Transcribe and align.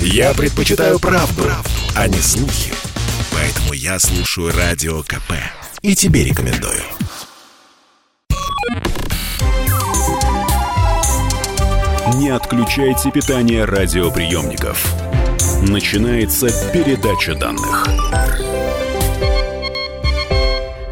Я 0.00 0.34
предпочитаю 0.34 0.98
правду, 0.98 1.42
правду, 1.42 1.70
а 1.94 2.08
не 2.08 2.18
слухи. 2.18 2.72
Поэтому 3.32 3.72
я 3.72 3.98
слушаю 3.98 4.52
Радио 4.56 5.02
КП. 5.02 5.32
И 5.82 5.94
тебе 5.94 6.24
рекомендую. 6.24 6.82
Не 12.14 12.30
отключайте 12.30 13.10
питание 13.10 13.64
радиоприемников. 13.64 14.86
Начинается 15.62 16.48
передача 16.72 17.34
данных. 17.34 17.86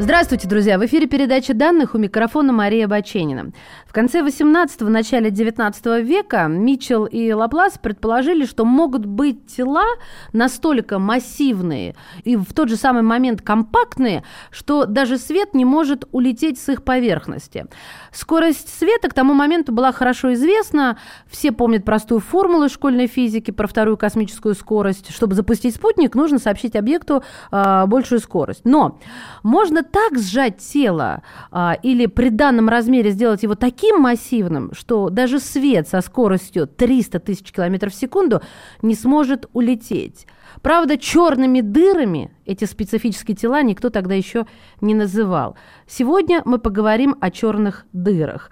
Здравствуйте, 0.04 0.46
друзья! 0.46 0.78
В 0.78 0.84
эфире 0.84 1.06
передача 1.06 1.54
данных 1.54 1.94
у 1.94 1.98
микрофона 1.98 2.52
Мария 2.52 2.86
Баченина. 2.86 3.52
В 3.86 3.92
конце 3.94 4.20
18-го, 4.20 4.90
начале 4.90 5.30
19 5.30 6.04
века 6.04 6.46
Митчелл 6.46 7.06
и 7.06 7.32
Лаплас 7.32 7.78
предположили, 7.78 8.44
что 8.44 8.66
могут 8.66 9.06
быть 9.06 9.46
тела 9.46 9.86
настолько 10.34 10.98
массивные 10.98 11.96
и 12.22 12.36
в 12.36 12.52
тот 12.52 12.68
же 12.68 12.76
самый 12.76 13.00
момент 13.00 13.40
компактные, 13.40 14.24
что 14.50 14.84
даже 14.84 15.16
свет 15.16 15.54
не 15.54 15.64
может 15.64 16.04
улететь 16.12 16.60
с 16.60 16.68
их 16.68 16.84
поверхности. 16.84 17.64
Скорость 18.12 18.78
света 18.78 19.08
к 19.08 19.14
тому 19.14 19.32
моменту 19.32 19.72
была 19.72 19.90
хорошо 19.90 20.34
известна. 20.34 20.98
Все 21.30 21.50
помнят 21.50 21.86
простую 21.86 22.20
формулу 22.20 22.68
школьной 22.68 23.06
физики 23.06 23.52
про 23.52 23.66
вторую 23.66 23.96
космическую 23.96 24.54
скорость. 24.54 25.14
Чтобы 25.14 25.34
запустить 25.34 25.76
спутник, 25.76 26.14
нужно 26.14 26.38
сообщить 26.38 26.76
объекту 26.76 27.24
э, 27.50 27.86
большую 27.86 28.18
скорость. 28.18 28.66
Но 28.66 29.00
можно 29.42 29.82
так 29.94 30.18
сжать 30.18 30.56
тело 30.58 31.22
а, 31.52 31.78
или 31.80 32.06
при 32.06 32.28
данном 32.28 32.68
размере 32.68 33.12
сделать 33.12 33.44
его 33.44 33.54
таким 33.54 34.00
массивным, 34.00 34.72
что 34.74 35.08
даже 35.08 35.38
свет 35.38 35.86
со 35.86 36.00
скоростью 36.00 36.66
300 36.66 37.20
тысяч 37.20 37.52
километров 37.52 37.92
в 37.92 37.96
секунду 37.96 38.42
не 38.82 38.96
сможет 38.96 39.48
улететь. 39.52 40.26
Правда, 40.62 40.98
черными 40.98 41.60
дырами 41.60 42.32
эти 42.44 42.64
специфические 42.64 43.36
тела 43.36 43.62
никто 43.62 43.88
тогда 43.88 44.16
еще 44.16 44.46
не 44.80 44.94
называл. 44.94 45.56
Сегодня 45.86 46.42
мы 46.44 46.58
поговорим 46.58 47.14
о 47.20 47.30
черных 47.30 47.86
дырах. 47.92 48.50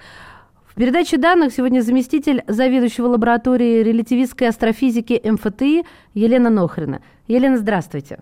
В 0.65 0.77
передаче 0.77 1.17
данных 1.17 1.53
сегодня 1.53 1.81
заместитель 1.81 2.45
заведующего 2.47 3.09
лаборатории 3.09 3.83
релятивистской 3.83 4.47
астрофизики 4.47 5.21
МФТИ 5.25 5.85
Елена 6.15 6.51
Нохрина. 6.51 7.03
Елена, 7.27 7.59
здравствуйте. 7.59 8.21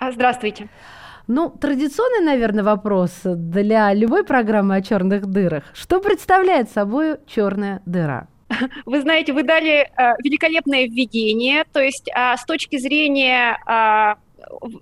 Здравствуйте. 0.00 0.70
Ну, 1.28 1.50
традиционный, 1.50 2.24
наверное, 2.24 2.62
вопрос 2.62 3.10
для 3.24 3.92
любой 3.92 4.24
программы 4.24 4.76
о 4.76 4.82
черных 4.82 5.26
дырах. 5.26 5.64
Что 5.74 6.00
представляет 6.00 6.70
собой 6.70 7.16
черная 7.26 7.82
дыра? 7.84 8.28
Вы 8.86 9.00
знаете, 9.00 9.32
вы 9.32 9.42
дали 9.42 9.80
э, 9.80 10.14
великолепное 10.22 10.86
введение, 10.86 11.64
то 11.72 11.80
есть 11.80 12.08
э, 12.08 12.36
с 12.36 12.44
точки 12.44 12.78
зрения 12.78 13.58
э, 13.66 14.14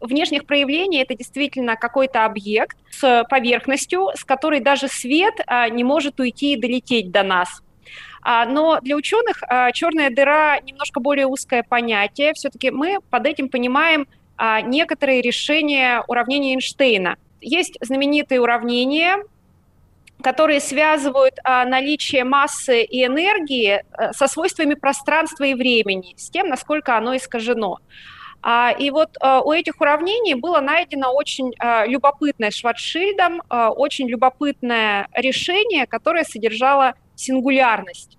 внешних 0.02 0.44
проявлений 0.44 1.00
это 1.00 1.16
действительно 1.16 1.76
какой-то 1.76 2.26
объект 2.26 2.76
с 2.90 3.24
поверхностью, 3.30 4.10
с 4.14 4.22
которой 4.22 4.60
даже 4.60 4.88
свет 4.88 5.34
э, 5.46 5.70
не 5.70 5.82
может 5.82 6.20
уйти 6.20 6.52
и 6.52 6.60
долететь 6.60 7.10
до 7.10 7.22
нас. 7.22 7.62
Но 8.26 8.78
для 8.80 8.96
ученых 8.96 9.42
черная 9.74 10.08
дыра 10.08 10.58
немножко 10.60 10.98
более 10.98 11.26
узкое 11.26 11.62
понятие. 11.62 12.32
Все-таки 12.32 12.70
мы 12.70 13.00
под 13.10 13.26
этим 13.26 13.50
понимаем 13.50 14.06
некоторые 14.38 15.22
решения 15.22 16.02
уравнения 16.08 16.54
Эйнштейна. 16.54 17.16
Есть 17.40 17.76
знаменитые 17.80 18.40
уравнения, 18.40 19.18
которые 20.22 20.60
связывают 20.60 21.34
а, 21.44 21.64
наличие 21.66 22.24
массы 22.24 22.82
и 22.82 23.04
энергии 23.04 23.84
а, 23.92 24.12
со 24.12 24.26
свойствами 24.26 24.74
пространства 24.74 25.44
и 25.44 25.54
времени, 25.54 26.14
с 26.16 26.30
тем, 26.30 26.48
насколько 26.48 26.96
оно 26.96 27.14
искажено. 27.16 27.78
А, 28.42 28.74
и 28.78 28.90
вот 28.90 29.16
а, 29.20 29.40
у 29.42 29.52
этих 29.52 29.80
уравнений 29.80 30.34
было 30.34 30.60
найдено 30.60 31.12
очень 31.12 31.52
а, 31.58 31.86
любопытное 31.86 32.50
Шварцшильдом, 32.50 33.42
а, 33.48 33.70
очень 33.70 34.08
любопытное 34.08 35.08
решение, 35.14 35.86
которое 35.86 36.24
содержало 36.24 36.94
сингулярность. 37.14 38.18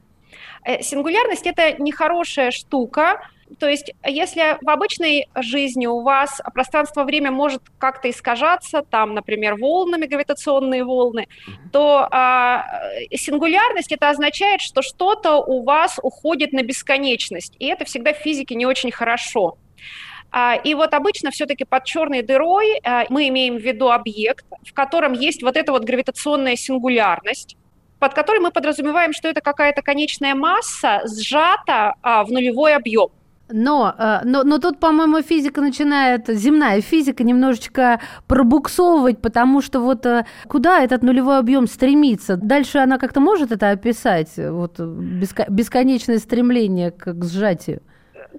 Э, 0.63 0.81
сингулярность– 0.81 1.45
это 1.45 1.81
нехорошая 1.81 2.51
штука, 2.51 3.19
то 3.59 3.69
есть, 3.69 3.91
если 4.03 4.57
в 4.61 4.69
обычной 4.69 5.28
жизни 5.35 5.85
у 5.85 6.01
вас 6.01 6.41
пространство-время 6.53 7.31
может 7.31 7.61
как-то 7.78 8.09
искажаться, 8.09 8.81
там, 8.81 9.13
например, 9.13 9.56
волнами, 9.56 10.07
гравитационные 10.07 10.83
волны, 10.83 11.28
то 11.72 12.09
э, 12.11 13.16
сингулярность 13.16 13.91
это 13.91 14.09
означает, 14.09 14.61
что 14.61 14.81
что-то 14.81 15.38
у 15.38 15.63
вас 15.63 16.00
уходит 16.01 16.53
на 16.53 16.63
бесконечность, 16.63 17.55
и 17.59 17.67
это 17.67 17.85
всегда 17.85 18.13
в 18.13 18.17
физике 18.17 18.55
не 18.55 18.66
очень 18.66 18.91
хорошо. 18.91 19.57
А, 20.31 20.55
и 20.55 20.73
вот 20.73 20.94
обычно 20.94 21.31
все-таки 21.31 21.63
под 21.63 21.85
черной 21.85 22.22
дырой 22.23 22.79
а, 22.84 23.05
мы 23.09 23.28
имеем 23.29 23.57
в 23.57 23.61
виду 23.61 23.91
объект, 23.91 24.45
в 24.67 24.73
котором 24.73 25.13
есть 25.13 25.44
вот 25.44 25.55
эта 25.55 25.72
вот 25.72 25.85
гравитационная 25.85 26.55
сингулярность, 26.55 27.55
под 28.00 28.13
которой 28.13 28.39
мы 28.39 28.51
подразумеваем, 28.51 29.13
что 29.13 29.29
это 29.29 29.39
какая-то 29.39 29.81
конечная 29.81 30.35
масса 30.35 31.03
сжата 31.05 31.94
а, 32.01 32.23
в 32.23 32.31
нулевой 32.31 32.75
объем. 32.75 33.09
Но, 33.50 33.94
э, 33.97 34.22
но, 34.23 34.44
но 34.44 34.57
тут, 34.57 34.79
по-моему, 34.79 35.22
физика 35.22 35.61
начинает, 35.61 36.28
земная 36.28 36.81
физика 36.81 37.23
немножечко 37.23 38.00
пробуксовывать, 38.28 39.22
потому 39.22 39.61
что 39.61 39.79
вот 39.81 40.06
э, 40.06 40.25
куда 40.47 40.83
этот 40.83 41.03
нулевой 41.03 41.38
объем 41.38 41.67
стремится? 41.67 42.38
Дальше 42.38 42.79
она 42.79 42.97
как-то 42.97 43.19
может 43.19 43.51
это 43.51 43.69
описать, 43.69 44.34
вот 44.38 44.79
бесконечное 44.79 46.17
стремление 46.17 46.91
к 46.91 47.23
сжатию? 47.23 47.81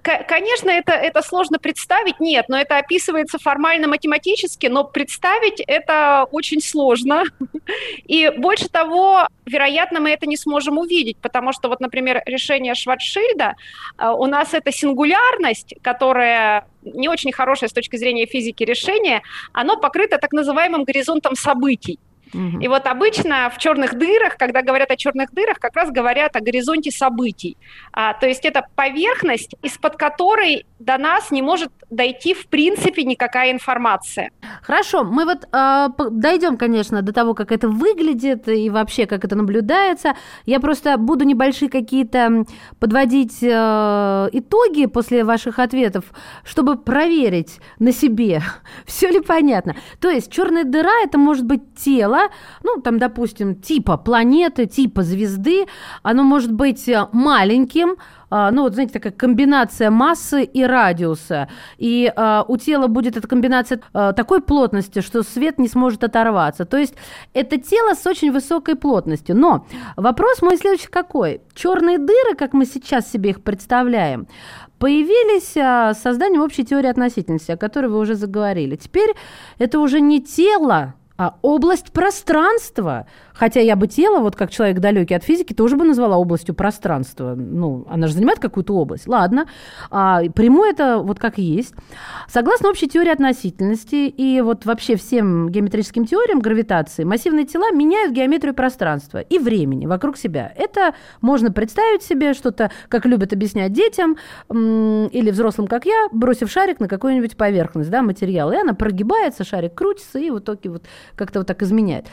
Конечно, 0.01 0.69
это, 0.69 0.93
это 0.93 1.21
сложно 1.21 1.59
представить, 1.59 2.19
нет, 2.19 2.45
но 2.49 2.59
это 2.59 2.77
описывается 2.77 3.39
формально-математически, 3.39 4.67
но 4.67 4.83
представить 4.83 5.61
это 5.65 6.27
очень 6.31 6.61
сложно. 6.61 7.23
И 8.05 8.31
больше 8.37 8.69
того, 8.69 9.27
вероятно, 9.45 9.99
мы 9.99 10.11
это 10.11 10.27
не 10.27 10.37
сможем 10.37 10.77
увидеть, 10.77 11.17
потому 11.17 11.51
что 11.51 11.69
вот, 11.69 11.79
например, 11.79 12.21
решение 12.25 12.75
Шварцшильда, 12.75 13.55
э, 13.97 14.09
у 14.09 14.25
нас 14.25 14.53
это 14.53 14.71
сингулярность, 14.71 15.73
которая 15.81 16.67
не 16.83 17.09
очень 17.09 17.31
хорошая 17.31 17.69
с 17.69 17.73
точки 17.73 17.95
зрения 17.97 18.25
физики 18.25 18.63
решение, 18.63 19.21
оно 19.53 19.77
покрыто 19.77 20.17
так 20.17 20.31
называемым 20.31 20.83
горизонтом 20.83 21.35
событий. 21.35 21.99
Угу. 22.33 22.59
И 22.59 22.67
вот 22.67 22.85
обычно 22.87 23.49
в 23.49 23.57
черных 23.57 23.97
дырах, 23.97 24.37
когда 24.37 24.61
говорят 24.61 24.91
о 24.91 24.95
черных 24.95 25.31
дырах, 25.33 25.59
как 25.59 25.75
раз 25.75 25.91
говорят 25.91 26.35
о 26.35 26.41
горизонте 26.41 26.91
событий. 26.91 27.57
А, 27.93 28.13
то 28.13 28.27
есть 28.27 28.45
это 28.45 28.65
поверхность, 28.75 29.55
из-под 29.61 29.95
которой 29.95 30.65
до 30.79 30.97
нас 30.97 31.31
не 31.31 31.41
может 31.41 31.71
дойти 31.89 32.33
в 32.33 32.47
принципе 32.47 33.03
никакая 33.03 33.51
информация. 33.51 34.31
Хорошо, 34.61 35.03
мы 35.03 35.25
вот 35.25 35.47
э, 35.51 35.87
дойдем, 36.11 36.57
конечно, 36.57 37.01
до 37.01 37.13
того, 37.13 37.33
как 37.33 37.51
это 37.51 37.67
выглядит 37.69 38.47
и 38.47 38.69
вообще 38.69 39.05
как 39.05 39.23
это 39.25 39.35
наблюдается. 39.35 40.13
Я 40.45 40.59
просто 40.59 40.97
буду 40.97 41.23
небольшие 41.23 41.69
какие-то 41.69 42.45
подводить 42.79 43.37
э, 43.41 44.29
итоги 44.33 44.85
после 44.85 45.23
ваших 45.23 45.59
ответов, 45.59 46.05
чтобы 46.43 46.77
проверить 46.77 47.59
на 47.79 47.91
себе, 47.91 48.41
все 48.85 49.09
ли 49.09 49.21
понятно. 49.21 49.75
То 49.99 50.09
есть 50.09 50.31
черная 50.31 50.63
дыра 50.63 51.01
это 51.03 51.17
может 51.17 51.45
быть 51.45 51.61
тело 51.75 52.16
тело, 52.17 52.29
ну, 52.63 52.81
там, 52.81 52.99
допустим, 52.99 53.55
типа 53.55 53.97
планеты, 53.97 54.65
типа 54.65 55.03
звезды, 55.03 55.65
оно 56.03 56.23
может 56.23 56.51
быть 56.51 56.87
э, 56.89 57.07
маленьким, 57.11 57.97
а, 58.29 58.51
ну, 58.51 58.63
вот, 58.63 58.73
знаете, 58.73 58.93
такая 58.93 59.13
комбинация 59.13 59.89
массы 59.89 60.43
и 60.43 60.63
радиуса. 60.63 61.47
И 61.77 62.11
а, 62.13 62.43
у 62.45 62.57
тела 62.57 62.87
будет 62.87 63.15
эта 63.15 63.25
комбинация 63.25 63.79
а, 63.93 64.11
такой 64.11 64.41
плотности, 64.41 64.99
что 64.99 65.23
свет 65.23 65.59
не 65.59 65.69
сможет 65.69 66.03
оторваться. 66.03 66.65
То 66.65 66.77
есть 66.77 66.95
это 67.33 67.57
тело 67.57 67.93
с 67.93 68.05
очень 68.05 68.33
высокой 68.33 68.75
плотностью. 68.75 69.37
Но 69.37 69.65
вопрос 69.95 70.41
мой 70.41 70.57
следующий 70.57 70.89
какой? 70.89 71.41
Черные 71.53 71.99
дыры, 71.99 72.35
как 72.37 72.51
мы 72.51 72.65
сейчас 72.65 73.09
себе 73.09 73.29
их 73.29 73.41
представляем, 73.43 74.27
появились 74.77 75.55
а, 75.55 75.93
с 75.93 76.01
созданием 76.01 76.41
общей 76.41 76.65
теории 76.65 76.89
относительности, 76.89 77.51
о 77.51 77.57
которой 77.57 77.87
вы 77.87 77.99
уже 77.99 78.15
заговорили. 78.15 78.75
Теперь 78.75 79.15
это 79.57 79.79
уже 79.79 80.01
не 80.01 80.21
тело, 80.21 80.95
область 81.41 81.91
пространства. 81.91 83.07
Хотя 83.37 83.59
я 83.59 83.75
бы 83.75 83.87
тело, 83.87 84.19
вот 84.19 84.35
как 84.35 84.51
человек 84.51 84.79
далекий 84.79 85.13
от 85.13 85.23
физики, 85.23 85.53
тоже 85.53 85.77
бы 85.77 85.85
назвала 85.85 86.17
областью 86.17 86.55
пространства. 86.55 87.35
Ну, 87.35 87.85
она 87.89 88.07
же 88.07 88.13
занимает 88.13 88.39
какую-то 88.39 88.73
область. 88.73 89.07
Ладно, 89.07 89.47
а, 89.91 90.23
приму 90.33 90.65
это 90.65 90.97
вот 90.97 91.19
как 91.19 91.37
есть. 91.37 91.73
Согласно 92.27 92.69
общей 92.69 92.87
теории 92.87 93.11
относительности 93.11 94.07
и 94.07 94.41
вот 94.41 94.65
вообще 94.65 94.95
всем 94.95 95.49
геометрическим 95.49 96.05
теориям 96.05 96.39
гравитации, 96.39 97.03
массивные 97.03 97.45
тела 97.45 97.71
меняют 97.71 98.13
геометрию 98.13 98.55
пространства 98.55 99.19
и 99.19 99.37
времени 99.37 99.85
вокруг 99.85 100.17
себя. 100.17 100.51
Это 100.55 100.95
можно 101.21 101.51
представить 101.51 102.01
себе 102.01 102.33
что-то, 102.33 102.71
как 102.89 103.05
любят 103.05 103.33
объяснять 103.33 103.71
детям 103.71 104.17
или 104.49 105.31
взрослым, 105.31 105.67
как 105.67 105.85
я, 105.85 106.07
бросив 106.11 106.51
шарик 106.51 106.79
на 106.79 106.87
какую-нибудь 106.87 107.37
поверхность, 107.37 107.89
да, 107.89 108.01
материал, 108.01 108.51
и 108.51 108.57
она 108.57 108.73
прогибается, 108.73 109.43
шарик 109.43 109.75
крутится 109.75 110.17
и 110.19 110.31
в 110.31 110.39
итоге 110.39 110.69
вот 110.71 110.83
как-то 111.15 111.39
вот 111.39 111.47
так 111.47 111.61
изменяет. 111.61 112.07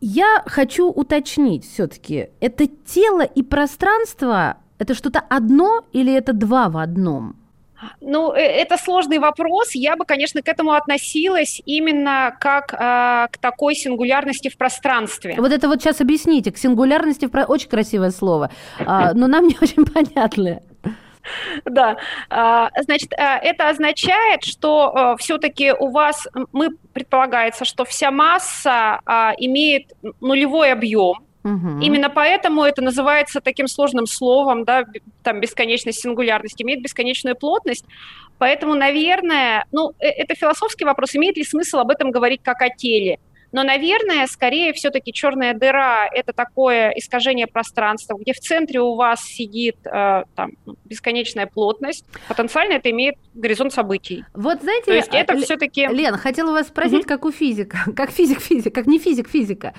Я 0.00 0.42
хочу 0.46 0.88
уточнить 0.88 1.66
все-таки, 1.66 2.30
это 2.40 2.66
тело 2.66 3.22
и 3.22 3.42
пространство 3.42 4.56
Это 4.78 4.94
что-то 4.94 5.20
одно 5.20 5.84
или 5.92 6.10
это 6.10 6.32
два 6.32 6.70
в 6.70 6.78
одном? 6.78 7.36
Ну, 8.00 8.32
э, 8.32 8.40
это 8.40 8.76
сложный 8.76 9.18
вопрос. 9.18 9.74
Я 9.74 9.96
бы, 9.96 10.04
конечно, 10.04 10.42
к 10.42 10.48
этому 10.48 10.72
относилась 10.72 11.60
именно 11.66 12.34
как 12.40 12.72
э, 12.72 13.28
к 13.30 13.38
такой 13.38 13.74
сингулярности 13.74 14.48
в 14.48 14.56
пространстве. 14.56 15.34
Вот 15.38 15.52
это 15.52 15.68
вот 15.68 15.80
сейчас 15.80 16.00
объясните. 16.00 16.50
К 16.50 16.58
сингулярности 16.58 17.26
в 17.26 17.30
про... 17.30 17.44
очень 17.44 17.68
красивое 17.68 18.10
слово, 18.10 18.50
а, 18.78 19.12
но 19.14 19.26
нам 19.26 19.46
не 19.46 19.56
очень 19.60 19.84
понятное. 19.94 20.62
Да, 21.64 21.96
а, 22.28 22.70
значит, 22.82 23.12
э, 23.12 23.16
это 23.16 23.68
означает, 23.68 24.44
что 24.44 24.92
э, 24.94 25.16
все-таки 25.18 25.72
у 25.72 25.90
вас, 25.90 26.26
мы 26.52 26.70
предполагается, 26.92 27.64
что 27.64 27.84
вся 27.84 28.10
масса 28.10 29.00
а, 29.04 29.32
имеет 29.38 29.92
нулевой 30.20 30.72
объем, 30.72 31.26
Угу. 31.42 31.80
Именно 31.80 32.10
поэтому 32.10 32.64
это 32.64 32.82
называется 32.82 33.40
таким 33.40 33.66
сложным 33.66 34.06
словом, 34.06 34.64
да, 34.64 34.84
там 35.22 35.40
бесконечность 35.40 36.00
сингулярность, 36.00 36.60
имеет 36.60 36.82
бесконечную 36.82 37.34
плотность. 37.34 37.86
Поэтому, 38.38 38.74
наверное, 38.74 39.64
ну, 39.72 39.92
э, 40.00 40.08
это 40.08 40.34
философский 40.34 40.84
вопрос, 40.84 41.16
имеет 41.16 41.36
ли 41.36 41.44
смысл 41.44 41.78
об 41.78 41.90
этом 41.90 42.10
говорить 42.10 42.42
как 42.42 42.60
о 42.60 42.68
теле? 42.68 43.18
Но, 43.52 43.62
наверное, 43.62 44.26
скорее 44.26 44.72
все-таки 44.72 45.12
черная 45.12 45.54
дыра– 45.54 46.06
это 46.12 46.32
такое 46.32 46.90
искажение 46.90 47.46
пространства, 47.46 48.16
где 48.18 48.32
в 48.32 48.38
центре 48.38 48.80
у 48.80 48.94
вас 48.94 49.24
сидит 49.24 49.76
э, 49.84 50.24
там, 50.36 50.52
бесконечная 50.84 51.46
плотность. 51.46 52.04
Потенциально 52.28 52.74
это 52.74 52.90
имеет 52.90 53.16
горизонт 53.40 53.72
событий. 53.72 54.24
Вот 54.34 54.62
знаете, 54.62 54.86
То 54.86 54.94
есть 54.94 55.10
это 55.12 55.36
все-таки... 55.38 55.86
Лен, 55.86 56.16
хотела 56.16 56.52
вас 56.52 56.68
спросить, 56.68 57.04
mm-hmm. 57.04 57.08
как 57.08 57.24
у 57.24 57.30
физика, 57.30 57.78
как 57.96 58.10
физик-физик, 58.10 58.74
как 58.74 58.86
не 58.86 58.98
физик-физика. 58.98 59.74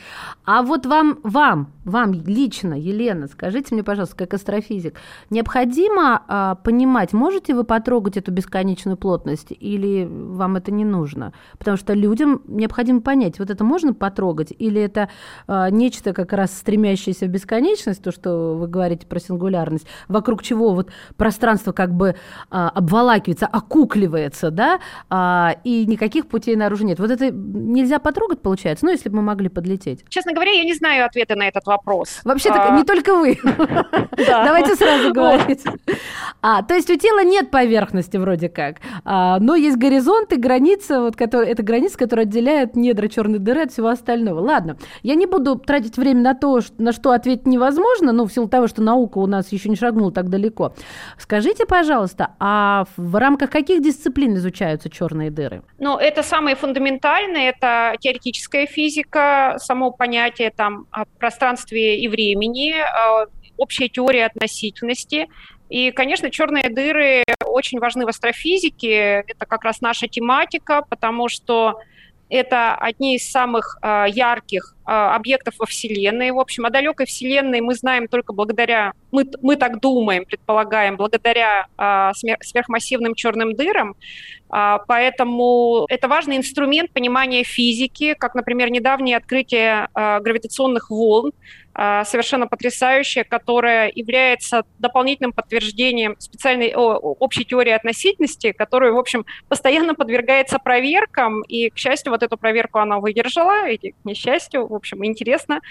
А 0.45 0.61
вот 0.61 0.85
вам, 0.85 1.19
вам, 1.23 1.71
вам 1.85 2.13
лично, 2.13 2.73
Елена, 2.73 3.27
скажите 3.27 3.73
мне, 3.73 3.83
пожалуйста, 3.83 4.15
как 4.15 4.33
астрофизик, 4.33 4.95
необходимо 5.29 6.23
а, 6.27 6.55
понимать, 6.55 7.13
можете 7.13 7.53
вы 7.53 7.63
потрогать 7.63 8.17
эту 8.17 8.31
бесконечную 8.31 8.97
плотность 8.97 9.47
или 9.51 10.07
вам 10.09 10.57
это 10.57 10.71
не 10.71 10.85
нужно? 10.85 11.33
Потому 11.57 11.77
что 11.77 11.93
людям 11.93 12.41
необходимо 12.47 13.01
понять, 13.01 13.39
вот 13.39 13.49
это 13.49 13.63
можно 13.63 13.93
потрогать 13.93 14.53
или 14.57 14.81
это 14.81 15.09
а, 15.47 15.69
нечто 15.69 16.13
как 16.13 16.33
раз 16.33 16.51
стремящееся 16.57 17.25
в 17.25 17.29
бесконечность, 17.29 18.03
то, 18.03 18.11
что 18.11 18.55
вы 18.55 18.67
говорите 18.67 19.05
про 19.07 19.19
сингулярность, 19.19 19.87
вокруг 20.07 20.43
чего 20.43 20.73
вот 20.73 20.91
пространство 21.17 21.71
как 21.71 21.93
бы 21.93 22.15
а, 22.49 22.69
обволакивается, 22.69 23.47
окукливается, 23.51 24.51
да, 24.51 24.79
а, 25.09 25.55
и 25.63 25.85
никаких 25.85 26.27
путей 26.27 26.55
наружу 26.55 26.85
нет. 26.85 26.99
Вот 26.99 27.11
это 27.11 27.31
нельзя 27.31 27.99
потрогать, 27.99 28.41
получается, 28.41 28.85
ну, 28.85 28.91
если 28.91 29.09
бы 29.09 29.17
мы 29.17 29.21
могли 29.23 29.49
подлететь. 29.49 30.05
Честно 30.09 30.33
говоря, 30.33 30.51
я 30.51 30.63
не 30.63 30.73
знаю 30.73 31.05
ответа 31.05 31.35
на 31.35 31.47
этот 31.47 31.65
вопрос. 31.65 32.21
Вообще-то 32.23 32.63
а... 32.63 32.77
не 32.77 32.83
только 32.83 33.15
вы. 33.15 33.37
Давайте 34.27 34.75
сразу 34.75 35.13
говорить. 35.13 35.63
А, 36.41 36.63
то 36.63 36.73
есть 36.73 36.89
у 36.89 36.97
тела 36.97 37.23
нет 37.23 37.51
поверхности 37.51 38.17
вроде 38.17 38.49
как, 38.49 38.77
а, 39.03 39.39
но 39.39 39.55
есть 39.55 39.77
горизонт 39.77 40.33
и 40.33 40.37
граница, 40.37 41.01
вот, 41.01 41.15
который, 41.15 41.49
это 41.49 41.63
граница, 41.63 41.97
которая 41.97 42.25
отделяет 42.25 42.75
недра 42.75 43.07
черной 43.07 43.39
дыры 43.39 43.63
от 43.63 43.71
всего 43.71 43.89
остального. 43.89 44.39
Ладно, 44.39 44.77
я 45.03 45.15
не 45.15 45.25
буду 45.25 45.55
тратить 45.57 45.97
время 45.97 46.21
на 46.21 46.33
то, 46.33 46.59
на 46.77 46.91
что 46.91 47.11
ответить 47.11 47.45
невозможно, 47.45 48.11
ну, 48.11 48.25
в 48.25 48.33
силу 48.33 48.47
того, 48.47 48.67
что 48.67 48.81
наука 48.81 49.17
у 49.17 49.27
нас 49.27 49.51
еще 49.51 49.69
не 49.69 49.75
шагнула 49.75 50.11
так 50.11 50.29
далеко. 50.29 50.73
Скажите, 51.17 51.65
пожалуйста, 51.65 52.35
а 52.39 52.85
в 52.97 53.15
рамках 53.15 53.30
каких 53.37 53.81
дисциплин 53.81 54.35
изучаются 54.35 54.89
черные 54.89 55.31
дыры? 55.31 55.63
Ну, 55.79 55.97
это 55.97 56.23
самые 56.23 56.55
фундаментальные, 56.55 57.49
это 57.49 57.95
теоретическая 57.99 58.65
физика, 58.65 59.55
само 59.57 59.91
понятие 59.91 60.51
там 60.51 60.87
пространства 61.19 61.41
пространстве 61.41 61.99
и 61.99 62.07
времени, 62.07 62.73
а, 62.73 63.25
общая 63.57 63.89
теория 63.89 64.25
относительности. 64.25 65.27
И, 65.69 65.91
конечно, 65.91 66.29
черные 66.29 66.69
дыры 66.69 67.23
очень 67.45 67.79
важны 67.79 68.05
в 68.05 68.09
астрофизике. 68.09 69.23
Это 69.27 69.45
как 69.45 69.63
раз 69.63 69.81
наша 69.81 70.07
тематика, 70.07 70.83
потому 70.89 71.29
что 71.29 71.79
это 72.29 72.75
одни 72.75 73.15
из 73.15 73.29
самых 73.29 73.77
э, 73.81 74.05
ярких 74.09 74.75
э, 74.75 74.80
объектов 74.91 75.55
во 75.59 75.65
Вселенной. 75.65 76.31
В 76.31 76.39
общем, 76.39 76.65
о 76.65 76.69
далекой 76.69 77.05
Вселенной 77.05 77.61
мы 77.61 77.75
знаем 77.75 78.07
только 78.07 78.33
благодаря, 78.33 78.93
мы, 79.11 79.25
мы 79.41 79.55
так 79.55 79.79
думаем, 79.79 80.25
предполагаем, 80.25 80.97
благодаря 80.97 81.67
э, 81.77 82.11
сверхмассивным 82.41 83.15
черным 83.15 83.55
дырам. 83.55 83.95
Э, 84.53 84.77
поэтому 84.87 85.85
это 85.89 86.07
важный 86.07 86.37
инструмент 86.37 86.91
понимания 86.91 87.43
физики, 87.43 88.13
как, 88.13 88.35
например, 88.35 88.69
недавнее 88.69 89.17
открытие 89.17 89.87
э, 89.93 90.19
гравитационных 90.19 90.89
волн, 90.89 91.31
а, 91.73 92.03
совершенно 92.03 92.47
потрясающая, 92.47 93.23
которая 93.23 93.91
является 93.93 94.63
дополнительным 94.79 95.31
подтверждением 95.31 96.15
специальной 96.19 96.73
о, 96.75 96.97
общей 96.97 97.45
теории 97.45 97.71
относительности, 97.71 98.51
которая, 98.51 98.91
в 98.91 98.97
общем, 98.97 99.25
постоянно 99.47 99.95
подвергается 99.95 100.59
проверкам, 100.59 101.43
и, 101.43 101.69
к 101.69 101.77
счастью, 101.77 102.11
вот 102.11 102.23
эту 102.23 102.37
проверку 102.37 102.79
она 102.79 102.99
выдержала, 102.99 103.69
и, 103.69 103.91
к 103.91 103.95
несчастью, 104.03 104.67
в 104.67 104.75
общем, 104.81 105.05
интересно. 105.05 105.61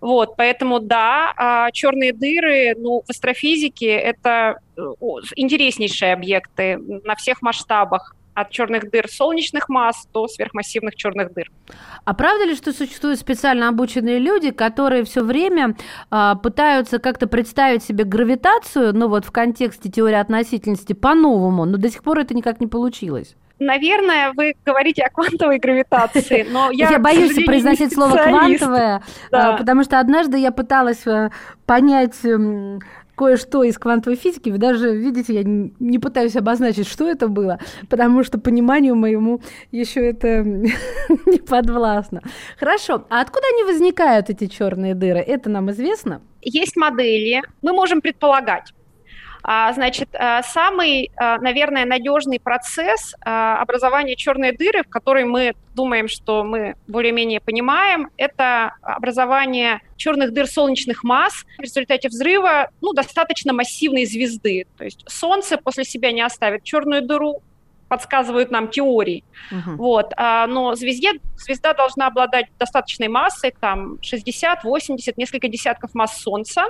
Вот, 0.00 0.36
поэтому, 0.36 0.80
да, 0.80 1.32
а, 1.36 1.70
черные 1.72 2.12
дыры, 2.12 2.74
ну, 2.76 3.02
в 3.06 3.10
астрофизике 3.10 3.90
это 3.90 4.60
э, 4.76 4.80
интереснейшие 5.36 6.12
объекты 6.12 6.78
на 6.78 7.14
всех 7.16 7.42
масштабах 7.42 8.14
от 8.34 8.50
черных 8.50 8.90
дыр 8.90 9.08
солнечных 9.08 9.68
масс 9.68 10.06
до 10.12 10.28
сверхмассивных 10.28 10.94
черных 10.96 11.32
дыр. 11.32 11.50
А 12.04 12.14
правда 12.14 12.44
ли, 12.44 12.54
что 12.54 12.72
существуют 12.72 13.20
специально 13.20 13.68
обученные 13.68 14.18
люди, 14.18 14.50
которые 14.50 15.04
все 15.04 15.22
время 15.22 15.76
э, 16.10 16.32
пытаются 16.42 16.98
как-то 16.98 17.26
представить 17.26 17.82
себе 17.82 18.04
гравитацию, 18.04 18.94
ну 18.94 19.08
вот 19.08 19.24
в 19.24 19.30
контексте 19.30 19.90
теории 19.90 20.16
относительности 20.16 20.92
по-новому, 20.92 21.64
но 21.64 21.76
до 21.76 21.90
сих 21.90 22.02
пор 22.02 22.20
это 22.20 22.34
никак 22.34 22.60
не 22.60 22.66
получилось? 22.66 23.36
Наверное, 23.60 24.32
вы 24.34 24.54
говорите 24.64 25.02
о 25.02 25.10
квантовой 25.10 25.58
гравитации, 25.58 26.46
но 26.50 26.70
я, 26.72 26.90
я 26.90 26.98
боюсь 26.98 27.34
произносить 27.44 27.94
слово 27.94 28.16
квантовое, 28.16 29.02
да. 29.30 29.54
А, 29.54 29.56
потому 29.56 29.84
что 29.84 30.00
однажды 30.00 30.38
я 30.38 30.50
пыталась 30.50 31.06
э, 31.06 31.30
понять 31.66 32.16
кое-что 33.20 33.64
из 33.64 33.78
квантовой 33.78 34.16
физики. 34.16 34.48
Вы 34.48 34.56
даже, 34.56 34.96
видите, 34.96 35.34
я 35.34 35.42
не 35.44 35.98
пытаюсь 35.98 36.36
обозначить, 36.36 36.88
что 36.88 37.06
это 37.06 37.28
было, 37.28 37.58
потому 37.90 38.24
что 38.24 38.38
пониманию 38.38 38.96
моему 38.96 39.42
еще 39.70 40.00
это 40.00 40.42
не 41.26 41.38
подвластно. 41.38 42.22
Хорошо. 42.58 43.04
А 43.10 43.20
откуда 43.20 43.44
они 43.52 43.64
возникают, 43.64 44.30
эти 44.30 44.46
черные 44.46 44.94
дыры? 44.94 45.18
Это 45.18 45.50
нам 45.50 45.70
известно? 45.70 46.22
Есть 46.40 46.76
модели. 46.76 47.42
Мы 47.60 47.72
можем 47.74 48.00
предполагать. 48.00 48.72
А, 49.42 49.72
значит, 49.72 50.08
а, 50.14 50.42
самый, 50.42 51.10
а, 51.16 51.38
наверное, 51.38 51.84
надежный 51.84 52.40
процесс 52.40 53.14
образования 53.20 54.16
черной 54.16 54.56
дыры, 54.56 54.82
в 54.82 54.88
которой 54.88 55.24
мы 55.24 55.54
думаем, 55.74 56.08
что 56.08 56.44
мы 56.44 56.74
более-менее 56.88 57.40
понимаем, 57.40 58.08
это 58.16 58.74
образование 58.82 59.80
черных 59.96 60.32
дыр 60.32 60.46
солнечных 60.46 61.04
масс 61.04 61.44
в 61.58 61.62
результате 61.62 62.08
взрыва 62.08 62.70
ну, 62.80 62.92
достаточно 62.92 63.52
массивной 63.52 64.04
звезды. 64.06 64.66
То 64.76 64.84
есть 64.84 65.04
Солнце 65.08 65.56
после 65.56 65.84
себя 65.84 66.12
не 66.12 66.22
оставит 66.22 66.64
черную 66.64 67.02
дыру, 67.02 67.42
подсказывают 67.90 68.52
нам 68.52 68.68
теории. 68.68 69.24
Uh-huh. 69.50 69.74
Вот. 69.74 70.12
А, 70.16 70.46
но 70.46 70.76
звезде, 70.76 71.14
звезда 71.36 71.74
должна 71.74 72.06
обладать 72.06 72.46
достаточной 72.56 73.08
массой, 73.08 73.52
там 73.60 74.00
60, 74.00 74.62
80, 74.62 75.18
несколько 75.18 75.48
десятков 75.48 75.92
масс 75.92 76.16
Солнца. 76.22 76.68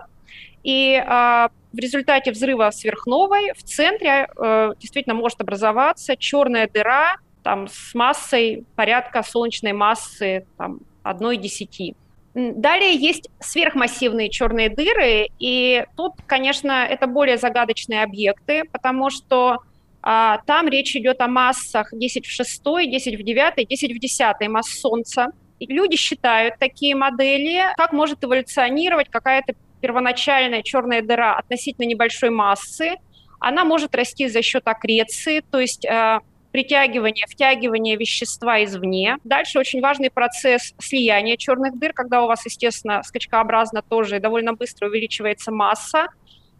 И 0.63 0.95
а, 0.97 1.51
в 1.73 1.79
результате 1.79 2.33
взрыва 2.33 2.71
сверхновой 2.71 3.53
в 3.53 3.63
центре 3.63 4.29
э, 4.37 4.73
действительно 4.79 5.15
может 5.15 5.41
образоваться 5.41 6.17
черная 6.17 6.69
дыра 6.69 7.17
там, 7.43 7.69
с 7.69 7.95
массой 7.95 8.65
порядка 8.77 9.23
солнечной 9.23 9.73
массы 9.73 10.47
там, 10.57 10.81
1,10. 11.05 11.95
Далее 12.35 12.95
есть 12.95 13.29
сверхмассивные 13.41 14.31
черные 14.31 14.71
дыры, 14.71 15.29
и 15.41 15.85
тут, 15.97 16.13
конечно, 16.27 16.87
это 16.87 17.09
более 17.09 17.39
загадочные 17.39 18.05
объекты, 18.05 18.63
потому 18.71 19.11
что 19.11 19.59
а, 20.03 20.39
там 20.47 20.69
речь 20.69 20.95
идет 20.95 21.21
о 21.21 21.29
массах 21.29 21.89
10 21.93 22.27
в 22.27 22.31
6, 22.31 22.63
10 22.65 23.19
в 23.19 23.23
9, 23.25 23.69
10 23.69 23.97
в 23.97 23.99
10 23.99 24.49
масс 24.49 24.69
Солнца. 24.69 25.33
И 25.59 25.67
люди 25.67 25.97
считают 25.97 26.59
такие 26.59 26.95
модели, 26.95 27.65
как 27.77 27.93
может 27.93 28.25
эволюционировать 28.25 29.11
какая-то 29.11 29.55
первоначальная 29.81 30.63
черная 30.63 31.03
дыра 31.03 31.37
относительно 31.37 31.87
небольшой 31.87 32.31
массы, 32.31 32.97
она 33.39 33.65
может 33.65 33.95
расти 33.95 34.29
за 34.29 34.43
счет 34.43 34.63
аккреции, 34.67 35.43
то 35.51 35.59
есть 35.59 35.85
э, 35.85 36.21
притягивания, 36.53 37.27
втягивания 37.29 37.97
вещества 37.97 38.63
извне. 38.65 39.17
Дальше 39.25 39.59
очень 39.59 39.81
важный 39.81 40.11
процесс 40.11 40.75
слияния 40.79 41.37
черных 41.37 41.79
дыр, 41.79 41.93
когда 41.93 42.23
у 42.23 42.27
вас, 42.27 42.45
естественно, 42.45 43.03
скачкообразно 43.03 43.83
тоже 43.83 44.21
довольно 44.21 44.55
быстро 44.55 44.89
увеличивается 44.89 45.53
масса. 45.53 46.09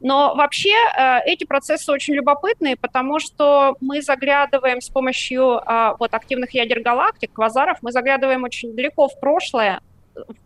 Но 0.03 0.35
вообще 0.35 0.71
э, 0.71 1.19
эти 1.27 1.45
процессы 1.45 1.93
очень 1.93 2.15
любопытные, 2.15 2.77
потому 2.77 3.19
что 3.19 3.77
мы 3.83 4.01
заглядываем 4.01 4.81
с 4.81 4.89
помощью 4.89 5.59
э, 5.59 5.95
вот, 5.99 6.15
активных 6.15 6.55
ядер 6.55 6.81
галактик, 6.81 7.31
квазаров, 7.31 7.79
мы 7.83 7.93
заглядываем 7.93 8.43
очень 8.45 8.75
далеко 8.75 9.09
в 9.09 9.21
прошлое, 9.21 9.81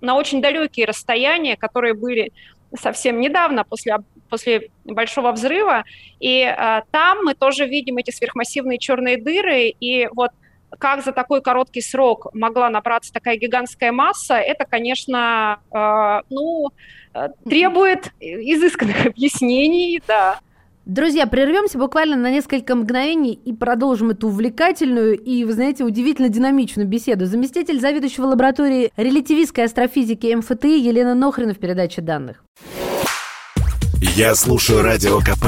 на 0.01 0.17
очень 0.17 0.43
далекие 0.43 0.87
расстояния, 0.87 1.57
которые 1.57 1.95
были 1.95 2.33
совсем 2.81 3.21
недавно, 3.21 3.65
после, 3.65 3.99
после 4.29 4.71
большого 4.85 5.33
взрыва, 5.33 5.85
и 6.21 6.41
э, 6.43 6.83
там 6.91 7.25
мы 7.25 7.35
тоже 7.35 7.67
видим 7.67 7.97
эти 7.99 8.11
сверхмассивные 8.11 8.79
черные 8.79 9.17
дыры, 9.17 9.69
и 9.69 10.09
вот 10.13 10.31
как 10.79 11.05
за 11.05 11.13
такой 11.13 11.41
короткий 11.41 11.81
срок 11.81 12.35
могла 12.35 12.69
набраться 12.69 13.13
такая 13.13 13.37
гигантская 13.37 13.93
масса, 13.93 14.35
это, 14.35 14.65
конечно, 14.65 15.61
э, 15.73 16.21
ну, 16.31 16.71
э, 17.15 17.29
требует 17.49 18.13
изысканных 18.21 19.07
объяснений, 19.07 20.03
да. 20.07 20.41
Друзья, 20.87 21.27
прервемся 21.27 21.79
буквально 21.79 22.17
на 22.17 22.31
несколько 22.31 22.75
мгновений 22.75 23.33
и 23.33 23.55
продолжим 23.55 24.11
эту 24.11 24.29
увлекательную 24.29 25.19
и, 25.19 25.45
вы 25.45 25.55
знаете, 25.55 25.83
удивительно 25.83 26.29
динамичную 26.29 26.87
беседу. 26.87 27.25
Заместитель 27.25 27.81
заведующего 27.81 28.27
лаборатории 28.27 28.93
релятивистской 28.99 29.65
астрофизики 29.65 30.35
МФТИ 30.35 30.79
Елена 30.79 31.15
Нохрина 31.15 31.55
в 31.55 31.59
передаче 31.59 32.03
данных. 32.03 32.45
Я 34.15 34.35
слушаю 34.35 34.83
Радио 34.83 35.21
КП, 35.21 35.47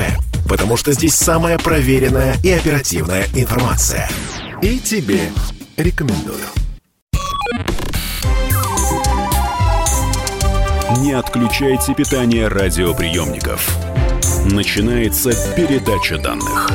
потому 0.48 0.78
что 0.78 0.92
здесь 0.92 1.14
самая 1.14 1.58
проверенная 1.58 2.36
и 2.42 2.50
оперативная 2.52 3.24
информация. 3.34 4.08
И 4.62 4.78
тебе 4.78 5.20
рекомендую. 5.76 6.46
Не 11.02 11.12
отключайте 11.12 11.92
питание 11.92 12.48
радиоприемников. 12.48 13.68
Начинается 14.54 15.30
передача 15.56 16.22
данных. 16.22 16.70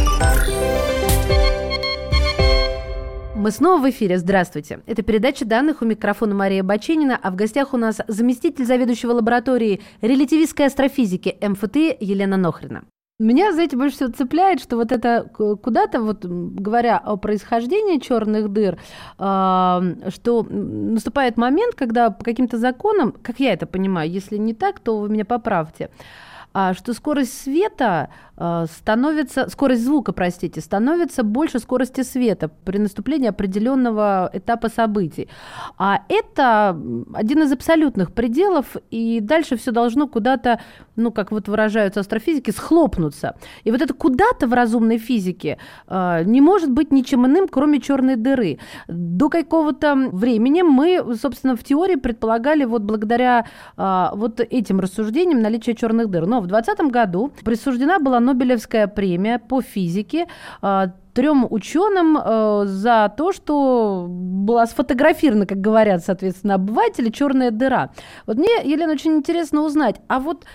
Мы 3.34 3.50
снова 3.52 3.82
в 3.82 3.90
эфире. 3.90 4.18
Здравствуйте. 4.18 4.82
Это 4.86 5.04
передача 5.04 5.46
данных 5.46 5.82
у 5.82 5.86
микрофона 5.86 6.36
Мария 6.36 6.64
Баченина, 6.64 7.18
а 7.22 7.32
в 7.32 7.36
гостях 7.38 7.74
у 7.74 7.78
нас 7.78 8.02
заместитель 8.10 8.66
заведующего 8.66 9.14
лабораторией 9.14 9.82
релятивистской 10.02 10.66
астрофизики 10.66 11.38
МФТ 11.42 11.78
Елена 12.02 12.36
Нохрина. 12.36 12.84
Меня, 13.20 13.54
знаете, 13.54 13.78
больше 13.78 13.96
всего 13.96 14.12
цепляет, 14.12 14.60
что 14.60 14.76
вот 14.76 14.92
это 14.92 15.30
куда-то, 15.32 16.02
вот 16.02 16.26
говоря 16.26 16.98
о 16.98 17.16
происхождении 17.16 18.00
черных 18.00 18.50
дыр, 18.50 18.80
э, 19.18 20.10
что 20.10 20.44
наступает 20.44 21.38
момент, 21.38 21.76
когда 21.76 22.10
по 22.10 22.26
каким-то 22.26 22.58
законам, 22.58 23.14
как 23.22 23.40
я 23.40 23.54
это 23.54 23.66
понимаю, 23.66 24.12
если 24.12 24.36
не 24.36 24.54
так, 24.54 24.80
то 24.80 24.98
вы 24.98 25.08
меня 25.08 25.24
поправьте, 25.24 25.86
а, 25.86 26.31
что 26.74 26.94
скорость 26.94 27.42
света 27.44 28.10
а, 28.31 28.31
становится, 28.68 29.50
скорость 29.50 29.84
звука, 29.84 30.14
простите, 30.14 30.62
становится 30.62 31.24
больше 31.24 31.60
скорости 31.60 32.02
света 32.02 32.50
при 32.66 32.78
наступлении 32.80 33.28
определенного 33.28 34.30
этапа 34.34 34.70
событий. 34.70 35.30
А 35.78 36.02
это 36.10 36.80
один 37.14 37.44
из 37.44 37.52
абсолютных 37.52 38.14
пределов, 38.14 38.78
и 38.90 39.20
дальше 39.22 39.58
все 39.58 39.72
должно 39.72 40.08
куда-то, 40.08 40.60
ну, 40.96 41.12
как 41.12 41.32
вот 41.32 41.48
выражаются 41.48 42.00
астрофизики, 42.00 42.52
схлопнуться. 42.52 43.36
И 43.64 43.72
вот 43.72 43.82
это 43.82 43.94
куда-то 43.94 44.48
в 44.48 44.54
разумной 44.54 44.98
физике 44.98 45.58
а, 45.88 46.24
не 46.24 46.42
может 46.42 46.72
быть 46.72 46.92
ничем 46.92 47.26
иным, 47.26 47.48
кроме 47.48 47.80
черной 47.80 48.16
дыры. 48.16 48.60
До 48.88 49.30
какого-то 49.30 50.10
времени 50.12 50.62
мы, 50.62 51.16
собственно, 51.16 51.56
в 51.56 51.64
теории 51.64 51.96
предполагали 51.96 52.66
вот 52.66 52.82
благодаря 52.82 53.46
вот 53.78 54.40
этим 54.40 54.80
рассуждениям 54.80 55.42
наличие 55.42 55.76
черных 55.76 56.10
дыр. 56.10 56.26
Но 56.26 56.40
в 56.40 56.48
2020 56.48 56.92
году 56.92 57.32
присуждена 57.44 58.00
была 58.00 58.20
Нобелевская 58.34 58.88
премия 58.88 59.40
по 59.40 59.62
физике 59.62 60.28
а, 60.62 60.92
трем 61.14 61.46
ученым 61.50 62.18
э, 62.18 62.64
за 62.66 63.14
то, 63.16 63.34
что 63.34 64.06
была 64.10 64.66
сфотографирована, 64.66 65.46
как 65.46 65.60
говорят, 65.60 66.04
соответственно, 66.06 66.56
обыватели, 66.56 67.10
черная 67.10 67.52
дыра. 67.52 67.92
Вот 68.26 68.38
мне, 68.38 68.50
Елена, 68.64 68.94
очень 68.94 69.16
интересно 69.16 69.62
узнать, 69.64 69.98
а 70.08 70.20
вот 70.20 70.46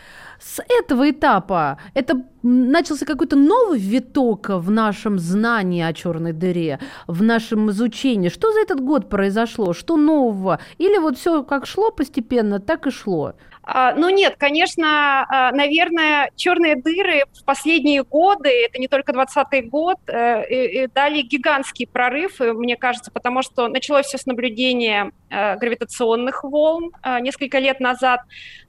с 0.41 0.63
этого 0.81 1.11
этапа 1.11 1.79
это 1.95 2.23
начался 2.47 3.05
какой-то 3.05 3.37
новый 3.37 3.79
виток 3.79 4.49
в 4.49 4.71
нашем 4.71 5.19
знании 5.19 5.83
о 5.83 5.93
черной 5.93 6.33
дыре, 6.33 6.79
в 7.07 7.23
нашем 7.23 7.71
изучении. 7.71 8.29
Что 8.29 8.53
за 8.53 8.61
этот 8.61 8.81
год 8.81 9.09
произошло? 9.09 9.73
Что 9.73 9.97
нового? 9.97 10.61
Или 10.79 10.99
вот 10.99 11.19
все 11.19 11.43
как 11.43 11.67
шло 11.67 11.91
постепенно, 11.91 12.61
так 12.61 12.87
и 12.87 12.91
шло? 12.91 13.35
А, 13.69 13.95
ну 13.95 14.11
нет, 14.11 14.37
конечно, 14.39 15.27
а, 15.29 15.51
наверное, 15.51 16.31
черные 16.37 16.77
дыры 16.77 17.25
в 17.33 17.45
последние 17.45 18.05
годы, 18.05 18.49
это 18.49 18.79
не 18.79 18.87
только 18.87 19.13
20 19.13 19.69
год, 19.69 19.99
э, 20.07 20.87
дали 20.95 21.23
гигантский 21.23 21.89
прорыв, 21.89 22.39
мне 22.39 22.77
кажется, 22.77 23.11
потому 23.11 23.43
что 23.43 23.67
началось 23.67 24.07
все 24.07 24.19
с 24.19 24.27
наблюдения 24.27 25.11
э, 25.31 25.57
гравитационных 25.57 26.45
волн 26.45 26.93
э, 27.03 27.19
несколько 27.19 27.59
лет 27.59 27.81
назад. 27.81 28.21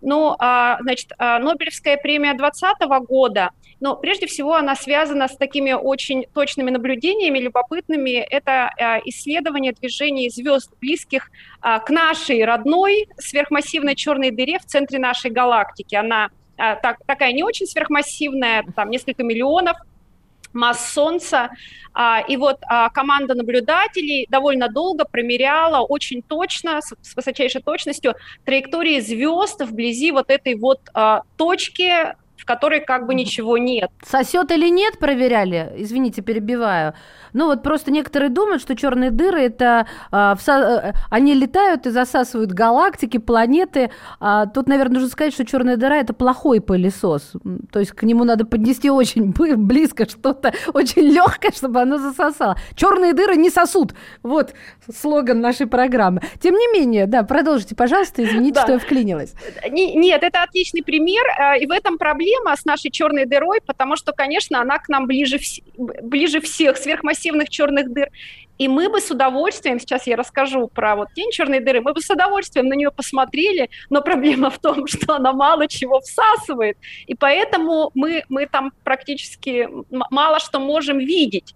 Ну, 0.01 0.35
а, 0.39 0.79
значит, 0.81 1.11
Нобелевская 1.19 1.97
премия 1.97 2.33
2020 2.33 3.07
года– 3.07 3.51
но 3.79 3.95
прежде 3.95 4.25
всего 4.25 4.55
она 4.55 4.75
связана 4.75 5.27
с 5.27 5.37
такими 5.37 5.71
очень 5.73 6.25
точными 6.33 6.71
наблюдениями, 6.71 7.39
любопытными. 7.39 8.17
Это 8.17 8.71
э, 8.77 9.01
исследование 9.05 9.71
движений 9.73 10.29
звезд, 10.29 10.71
близких 10.81 11.29
э, 11.61 11.79
к 11.79 11.89
нашей 11.89 12.43
родной 12.43 13.07
сверхмассивной 13.17 13.95
черной 13.95 14.31
дыре 14.31 14.57
в 14.59 14.65
центре 14.65 14.97
нашей 14.97 15.29
галактики. 15.29 15.95
Она 15.95 16.29
э, 16.57 16.75
так, 16.81 16.97
такая 17.05 17.33
не 17.33 17.43
очень 17.43 17.67
сверхмассивная, 17.67 18.65
там 18.75 18.89
несколько 18.89 19.23
миллионов 19.23 19.77
масс 20.53 20.91
Солнца. 20.91 21.49
И 22.29 22.37
вот 22.37 22.61
команда 22.93 23.35
наблюдателей 23.35 24.25
довольно 24.29 24.69
долго 24.69 25.03
промеряла 25.05 25.85
очень 25.85 26.23
точно, 26.23 26.79
с 26.81 27.15
высочайшей 27.15 27.61
точностью, 27.61 28.15
траектории 28.45 28.99
звезд 28.99 29.61
вблизи 29.61 30.11
вот 30.11 30.31
этой 30.31 30.55
вот 30.55 30.79
точки 31.37 32.15
в 32.37 32.45
которой 32.45 32.79
как 32.79 33.07
бы 33.07 33.15
ничего 33.15 33.57
нет. 33.57 33.89
Сосет 34.05 34.51
или 34.51 34.69
нет, 34.69 34.99
проверяли? 34.99 35.73
Извините, 35.77 36.21
перебиваю. 36.21 36.93
Ну 37.33 37.47
вот 37.47 37.63
просто 37.63 37.91
некоторые 37.91 38.29
думают, 38.29 38.61
что 38.61 38.75
черные 38.75 39.11
дыры 39.11 39.41
это 39.41 39.87
а, 40.11 40.35
всо... 40.35 40.51
Э, 40.53 40.93
они 41.09 41.33
летают 41.33 41.85
и 41.85 41.89
засасывают 41.89 42.51
галактики, 42.51 43.17
планеты. 43.17 43.91
А, 44.19 44.45
тут, 44.45 44.67
наверное, 44.67 44.95
нужно 44.95 45.09
сказать, 45.09 45.33
что 45.33 45.45
черная 45.45 45.77
дыра 45.77 45.97
это 45.97 46.13
плохой 46.13 46.61
пылесос. 46.61 47.33
То 47.71 47.79
есть 47.79 47.91
к 47.91 48.03
нему 48.03 48.23
надо 48.23 48.45
поднести 48.45 48.89
очень 48.89 49.33
близко 49.57 50.07
что-то 50.07 50.53
очень 50.73 51.01
легкое, 51.01 51.51
чтобы 51.51 51.81
оно 51.81 51.97
засосало. 51.97 52.55
Черные 52.75 53.13
дыры 53.13 53.35
не 53.35 53.49
сосут. 53.49 53.93
Вот 54.23 54.53
слоган 54.95 55.41
нашей 55.41 55.67
программы. 55.67 56.21
Тем 56.39 56.55
не 56.55 56.79
менее, 56.79 57.07
да, 57.07 57.23
продолжите, 57.23 57.75
пожалуйста, 57.75 58.23
извините, 58.23 58.55
да. 58.55 58.61
что 58.61 58.71
я 58.73 58.79
вклинилась. 58.79 59.33
Нет, 59.69 60.23
это 60.23 60.43
отличный 60.43 60.83
пример, 60.83 61.23
э, 61.39 61.59
и 61.59 61.67
в 61.67 61.71
этом 61.71 61.97
проблема 61.97 62.26
с 62.55 62.65
нашей 62.65 62.91
черной 62.91 63.25
дырой, 63.25 63.59
потому 63.65 63.95
что, 63.95 64.11
конечно, 64.13 64.61
она 64.61 64.79
к 64.79 64.89
нам 64.89 65.07
ближе, 65.07 65.39
ближе 65.77 66.41
всех 66.41 66.77
сверхмассивных 66.77 67.17
массивных 67.17 67.49
черных 67.49 67.91
дыр. 67.91 68.09
И 68.57 68.67
мы 68.67 68.89
бы 68.89 68.99
с 68.99 69.11
удовольствием, 69.11 69.79
сейчас 69.79 70.07
я 70.07 70.15
расскажу 70.15 70.67
про 70.67 70.95
вот 70.95 71.09
тень 71.13 71.31
черной 71.31 71.59
дыры, 71.59 71.81
мы 71.81 71.93
бы 71.93 72.01
с 72.01 72.09
удовольствием 72.09 72.67
на 72.67 72.73
нее 72.73 72.91
посмотрели, 72.91 73.69
но 73.89 74.01
проблема 74.01 74.49
в 74.49 74.57
том, 74.57 74.87
что 74.87 75.15
она 75.15 75.31
мало 75.33 75.67
чего 75.67 75.99
всасывает, 75.99 76.77
и 77.05 77.13
поэтому 77.13 77.91
мы, 77.93 78.23
мы 78.29 78.47
там 78.47 78.71
практически 78.83 79.69
мало 80.11 80.39
что 80.39 80.59
можем 80.59 80.97
видеть. 80.97 81.53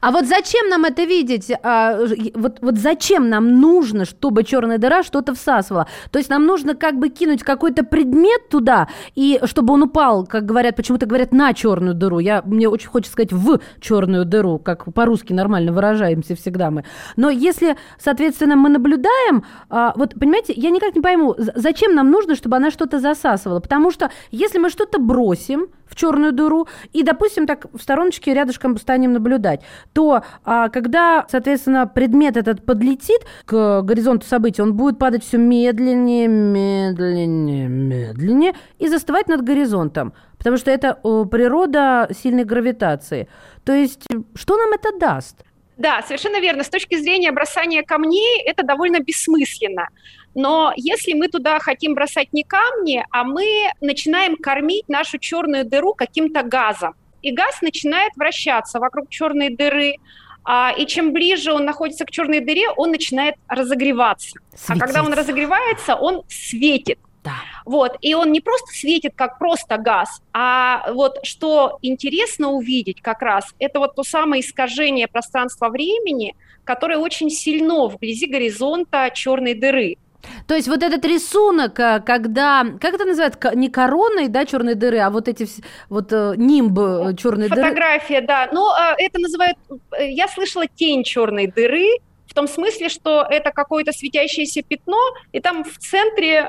А 0.00 0.10
вот 0.10 0.26
зачем 0.26 0.68
нам 0.68 0.84
это 0.84 1.04
видеть? 1.04 1.50
А, 1.62 1.98
вот, 2.34 2.58
вот 2.60 2.76
зачем 2.76 3.30
нам 3.30 3.60
нужно, 3.60 4.04
чтобы 4.04 4.44
черная 4.44 4.78
дыра 4.78 5.02
что-то 5.02 5.34
всасывала? 5.34 5.86
То 6.10 6.18
есть 6.18 6.28
нам 6.28 6.44
нужно 6.44 6.74
как 6.74 6.98
бы 6.98 7.08
кинуть 7.08 7.42
какой-то 7.42 7.82
предмет 7.82 8.48
туда, 8.50 8.88
и 9.14 9.40
чтобы 9.44 9.72
он 9.72 9.84
упал, 9.84 10.26
как 10.26 10.44
говорят, 10.44 10.76
почему-то 10.76 11.06
говорят 11.06 11.32
на 11.32 11.54
черную 11.54 11.94
дыру. 11.94 12.18
Я, 12.18 12.42
мне 12.44 12.68
очень 12.68 12.88
хочется 12.88 13.12
сказать 13.12 13.32
в 13.32 13.60
черную 13.80 14.26
дыру, 14.26 14.58
как 14.58 14.92
по-русски 14.92 15.32
нормально 15.32 15.72
выражаемся 15.72 16.36
всегда 16.36 16.70
мы. 16.70 16.84
Но 17.16 17.30
если, 17.30 17.76
соответственно, 17.98 18.56
мы 18.56 18.68
наблюдаем, 18.68 19.44
а, 19.70 19.94
вот 19.96 20.14
понимаете, 20.18 20.52
я 20.54 20.70
никак 20.70 20.94
не 20.94 21.00
пойму, 21.00 21.34
зачем 21.38 21.94
нам 21.94 22.10
нужно, 22.10 22.34
чтобы 22.34 22.56
она 22.56 22.70
что-то 22.70 23.00
засасывала? 23.00 23.60
Потому 23.60 23.90
что 23.90 24.10
если 24.30 24.58
мы 24.58 24.68
что-то 24.68 24.98
бросим, 24.98 25.68
в 25.92 25.94
черную 25.94 26.32
дыру 26.32 26.66
и, 26.92 27.02
допустим, 27.02 27.46
так 27.46 27.66
в 27.72 27.80
стороночке 27.80 28.32
рядышком 28.32 28.78
станем 28.78 29.12
наблюдать, 29.12 29.60
то 29.92 30.24
а, 30.44 30.70
когда, 30.70 31.26
соответственно, 31.28 31.86
предмет 31.86 32.38
этот 32.38 32.64
подлетит 32.64 33.20
к 33.44 33.82
горизонту 33.82 34.26
событий, 34.26 34.62
он 34.62 34.74
будет 34.74 34.98
падать 34.98 35.22
все 35.22 35.36
медленнее, 35.36 36.28
медленнее, 36.28 37.68
медленнее 37.68 38.54
и 38.78 38.88
застывать 38.88 39.28
над 39.28 39.42
горизонтом, 39.42 40.14
потому 40.38 40.56
что 40.56 40.70
это 40.70 40.94
природа 40.94 42.08
сильной 42.10 42.44
гравитации. 42.44 43.28
То 43.64 43.72
есть, 43.72 44.06
что 44.34 44.56
нам 44.56 44.72
это 44.72 44.98
даст? 44.98 45.44
Да, 45.82 46.00
совершенно 46.02 46.38
верно. 46.40 46.62
С 46.62 46.68
точки 46.68 46.94
зрения 46.94 47.32
бросания 47.32 47.82
камней 47.82 48.40
это 48.46 48.62
довольно 48.62 49.00
бессмысленно. 49.00 49.88
Но 50.32 50.72
если 50.76 51.12
мы 51.12 51.26
туда 51.26 51.58
хотим 51.58 51.94
бросать 51.94 52.32
не 52.32 52.44
камни, 52.44 53.04
а 53.10 53.24
мы 53.24 53.72
начинаем 53.80 54.36
кормить 54.36 54.88
нашу 54.88 55.18
черную 55.18 55.64
дыру 55.64 55.94
каким-то 55.94 56.44
газом, 56.44 56.94
и 57.20 57.32
газ 57.32 57.62
начинает 57.62 58.12
вращаться 58.14 58.78
вокруг 58.78 59.10
черной 59.10 59.50
дыры, 59.50 59.96
а, 60.44 60.70
и 60.70 60.86
чем 60.86 61.12
ближе 61.12 61.52
он 61.52 61.64
находится 61.64 62.04
к 62.04 62.12
черной 62.12 62.38
дыре, 62.38 62.68
он 62.76 62.92
начинает 62.92 63.34
разогреваться. 63.48 64.38
Светить. 64.54 64.82
А 64.82 64.86
когда 64.86 65.02
он 65.02 65.12
разогревается, 65.12 65.96
он 65.96 66.22
светит. 66.28 67.00
Да. 67.24 67.36
Вот, 67.64 67.96
и 68.00 68.14
он 68.14 68.32
не 68.32 68.40
просто 68.40 68.72
светит 68.72 69.12
как 69.14 69.38
просто 69.38 69.76
газ, 69.76 70.20
а 70.32 70.92
вот 70.92 71.18
что 71.22 71.78
интересно 71.80 72.50
увидеть 72.50 73.00
как 73.00 73.22
раз, 73.22 73.54
это 73.60 73.78
вот 73.78 73.94
то 73.94 74.02
самое 74.02 74.42
искажение 74.42 75.06
пространства-времени, 75.06 76.34
которое 76.64 76.98
очень 76.98 77.30
сильно 77.30 77.86
вблизи 77.86 78.26
горизонта 78.26 79.10
черной 79.14 79.54
дыры. 79.54 79.98
То 80.46 80.54
есть 80.54 80.68
вот 80.68 80.82
этот 80.82 81.04
рисунок, 81.04 81.78
э, 81.78 82.00
когда, 82.04 82.64
как 82.80 82.94
это 82.94 83.04
называется, 83.04 83.38
не 83.54 83.68
короной, 83.68 84.28
да, 84.28 84.44
черной 84.44 84.74
дыры, 84.74 84.98
а 84.98 85.10
вот 85.10 85.28
эти 85.28 85.46
вот 85.88 86.12
э, 86.12 86.34
нимб 86.36 86.78
э, 86.78 87.14
черной 87.16 87.48
дыры. 87.48 87.62
Фотография, 87.62 88.20
да. 88.20 88.48
Но 88.52 88.74
это 88.98 89.18
называют, 89.20 89.58
я 89.98 90.28
слышала 90.28 90.66
тень 90.66 91.04
черной 91.04 91.46
дыры, 91.48 91.98
в 92.26 92.34
том 92.34 92.48
смысле, 92.48 92.88
что 92.88 93.26
это 93.28 93.50
какое-то 93.50 93.92
светящееся 93.92 94.62
пятно, 94.62 94.98
и 95.32 95.40
там 95.40 95.64
в 95.64 95.76
центре 95.76 96.48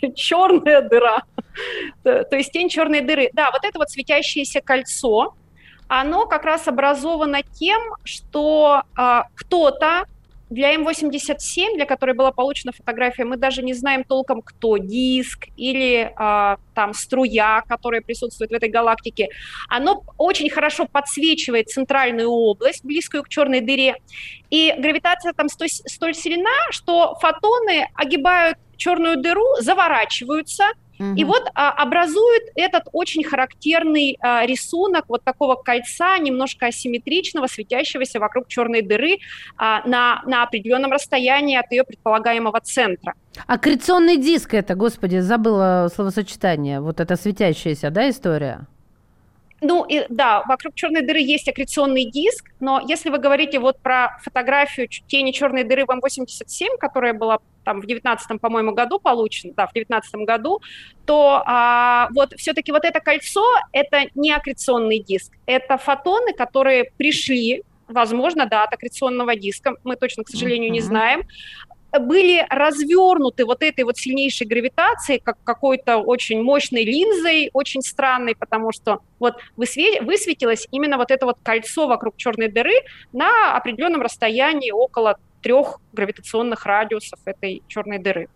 черная 0.14 0.82
дыра. 0.82 1.22
То 2.02 2.36
есть 2.36 2.52
тень 2.52 2.68
черной 2.68 3.00
дыры. 3.00 3.30
Да, 3.32 3.50
вот 3.50 3.64
это 3.64 3.78
вот 3.78 3.90
светящееся 3.90 4.60
кольцо, 4.60 5.34
оно 5.88 6.26
как 6.26 6.44
раз 6.44 6.68
образовано 6.68 7.42
тем, 7.42 7.80
что 8.04 8.82
э, 8.98 9.20
кто-то 9.34 10.06
для 10.52 10.74
М87, 10.74 11.76
для 11.76 11.86
которой 11.86 12.14
была 12.14 12.30
получена 12.30 12.72
фотография, 12.72 13.24
мы 13.24 13.36
даже 13.36 13.62
не 13.62 13.74
знаем 13.74 14.04
толком, 14.04 14.42
кто 14.42 14.76
диск 14.76 15.48
или 15.56 16.12
э, 16.12 16.56
там 16.74 16.94
струя, 16.94 17.62
которая 17.66 18.02
присутствует 18.02 18.50
в 18.50 18.54
этой 18.54 18.68
галактике. 18.68 19.28
Оно 19.68 20.04
очень 20.18 20.50
хорошо 20.50 20.86
подсвечивает 20.86 21.68
центральную 21.68 22.28
область, 22.28 22.84
близкую 22.84 23.22
к 23.22 23.28
черной 23.28 23.60
дыре. 23.60 23.96
И 24.50 24.74
гравитация 24.78 25.32
там 25.32 25.48
столь, 25.48 25.68
столь 25.68 26.14
сильна, 26.14 26.50
что 26.70 27.14
фотоны 27.20 27.88
огибают 27.94 28.58
черную 28.76 29.16
дыру, 29.16 29.56
заворачиваются– 29.60 30.64
Угу. 31.02 31.14
И 31.16 31.24
вот 31.24 31.48
а, 31.54 31.70
образует 31.70 32.42
этот 32.54 32.84
очень 32.92 33.24
характерный 33.24 34.16
а, 34.20 34.46
рисунок 34.46 35.06
вот 35.08 35.24
такого 35.24 35.56
кольца, 35.56 36.18
немножко 36.18 36.66
асимметричного, 36.66 37.46
светящегося 37.48 38.20
вокруг 38.20 38.46
черной 38.48 38.82
дыры 38.82 39.18
а, 39.56 39.86
на, 39.86 40.22
на 40.26 40.44
определенном 40.44 40.92
расстоянии 40.92 41.56
от 41.56 41.70
ее 41.72 41.84
предполагаемого 41.84 42.60
центра. 42.60 43.14
Аккреционный 43.46 44.16
диск 44.16 44.54
это, 44.54 44.74
господи, 44.74 45.18
забыла 45.18 45.90
словосочетание, 45.92 46.80
вот 46.80 47.00
эта 47.00 47.16
светящаяся, 47.16 47.90
да, 47.90 48.08
история? 48.08 48.66
Ну, 49.64 49.84
и, 49.84 50.04
да, 50.08 50.42
вокруг 50.48 50.74
черной 50.74 51.02
дыры 51.02 51.20
есть 51.20 51.48
аккреционный 51.48 52.04
диск, 52.04 52.50
но 52.58 52.82
если 52.84 53.10
вы 53.10 53.18
говорите 53.18 53.60
вот 53.60 53.78
про 53.78 54.18
фотографию 54.22 54.88
тени 54.88 55.30
черной 55.30 55.62
дыры 55.62 55.84
в 55.86 55.90
М87, 55.90 56.78
которая 56.80 57.14
была 57.14 57.38
там 57.64 57.80
в 57.80 57.86
19 57.86 58.40
по-моему, 58.40 58.72
году 58.72 58.98
получена, 58.98 59.52
да, 59.56 59.68
в 59.68 59.72
19 59.72 60.14
году, 60.26 60.60
то 61.06 61.44
а, 61.46 62.08
вот 62.12 62.34
все-таки 62.36 62.72
вот 62.72 62.84
это 62.84 62.98
кольцо– 62.98 63.44
это 63.72 64.06
не 64.16 64.32
аккреционный 64.32 64.98
диск, 64.98 65.32
это 65.46 65.78
фотоны, 65.78 66.32
которые 66.32 66.90
пришли 66.96 67.62
возможно, 67.88 68.46
да, 68.46 68.64
от 68.64 68.72
аккреционного 68.72 69.36
диска, 69.36 69.74
мы 69.84 69.96
точно, 69.96 70.24
к 70.24 70.28
сожалению, 70.28 70.72
не 70.72 70.80
знаем, 70.80 71.24
были 72.00 72.46
развернуты 72.48 73.44
вот 73.44 73.62
этой 73.62 73.84
вот 73.84 73.96
сильнейшей 73.98 74.46
гравитацией, 74.46 75.20
как 75.20 75.36
какой-то 75.44 75.98
очень 75.98 76.42
мощной 76.42 76.84
линзой, 76.84 77.50
очень 77.52 77.82
странной, 77.82 78.34
потому 78.34 78.72
что 78.72 79.00
вот 79.18 79.34
высветилось 79.56 80.66
именно 80.70 80.96
вот 80.96 81.10
это 81.10 81.26
вот 81.26 81.38
кольцо 81.42 81.86
вокруг 81.86 82.16
черной 82.16 82.48
дыры 82.48 82.74
на 83.12 83.56
определенном 83.56 84.02
расстоянии 84.02 84.70
около 84.70 85.18
трех 85.42 85.80
гравитационных 85.92 86.64
радиусов 86.66 87.20
этой 87.24 87.62
черной 87.68 87.98
дыры. 87.98 88.28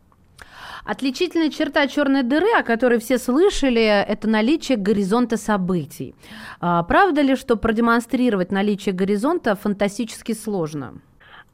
Отличительная 0.85 1.51
черта 1.51 1.89
черной 1.89 2.23
дыры, 2.23 2.53
о 2.57 2.63
которой 2.63 3.01
все 3.01 3.19
слышали, 3.19 3.83
это 3.83 4.29
наличие 4.29 4.79
горизонта 4.79 5.37
событий. 5.37 6.15
А, 6.61 6.85
правда 6.85 7.23
ли, 7.23 7.35
что 7.35 7.57
продемонстрировать 7.57 8.53
наличие 8.53 8.95
горизонта 8.95 9.57
фантастически 9.57 10.33
сложно? 10.33 11.01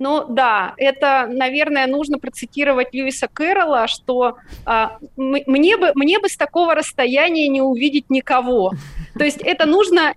Ну 0.02 0.24
да, 0.28 0.74
это, 0.78 1.28
наверное, 1.30 1.86
нужно 1.86 2.18
процитировать 2.18 2.92
Льюиса 2.92 3.28
Кэрролла, 3.32 3.86
что 3.86 4.36
а, 4.66 4.98
мне, 5.16 5.76
бы, 5.76 5.92
мне 5.94 6.18
бы 6.18 6.28
с 6.28 6.36
такого 6.36 6.74
расстояния 6.74 7.46
не 7.46 7.62
увидеть 7.62 8.10
никого. 8.10 8.72
То 9.16 9.22
есть 9.22 9.40
это 9.42 9.64
нужно 9.64 10.14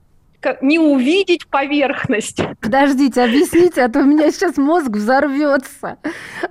не 0.62 0.80
увидеть 0.80 1.48
поверхность. 1.48 2.42
Подождите, 2.62 3.22
объясните, 3.22 3.84
а 3.84 3.90
то 3.90 4.00
у 4.00 4.04
меня 4.04 4.32
сейчас 4.32 4.58
мозг 4.58 4.90
взорвется. 4.90 5.98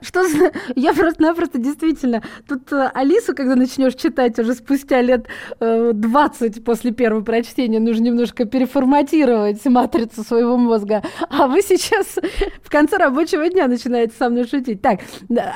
Что 0.00 0.26
за... 0.26 0.52
Я 0.74 0.92
просто-напросто 0.92 1.58
действительно... 1.58 2.22
Тут 2.48 2.72
э, 2.72 2.90
Алису, 2.94 3.34
когда 3.34 3.56
начнешь 3.56 3.94
читать 3.94 4.38
уже 4.38 4.54
спустя 4.54 5.00
лет 5.00 5.26
20 5.60 6.58
э, 6.58 6.60
после 6.60 6.92
первого 6.92 7.22
прочтения, 7.22 7.80
нужно 7.80 8.04
немножко 8.04 8.44
переформатировать 8.44 9.64
матрицу 9.64 10.24
своего 10.24 10.56
мозга. 10.56 11.02
А 11.28 11.46
вы 11.46 11.62
сейчас 11.62 12.18
в 12.62 12.70
конце 12.70 12.96
рабочего 12.96 13.48
дня 13.48 13.68
начинаете 13.68 14.14
со 14.18 14.28
мной 14.28 14.46
шутить. 14.46 14.82
Так, 14.82 15.00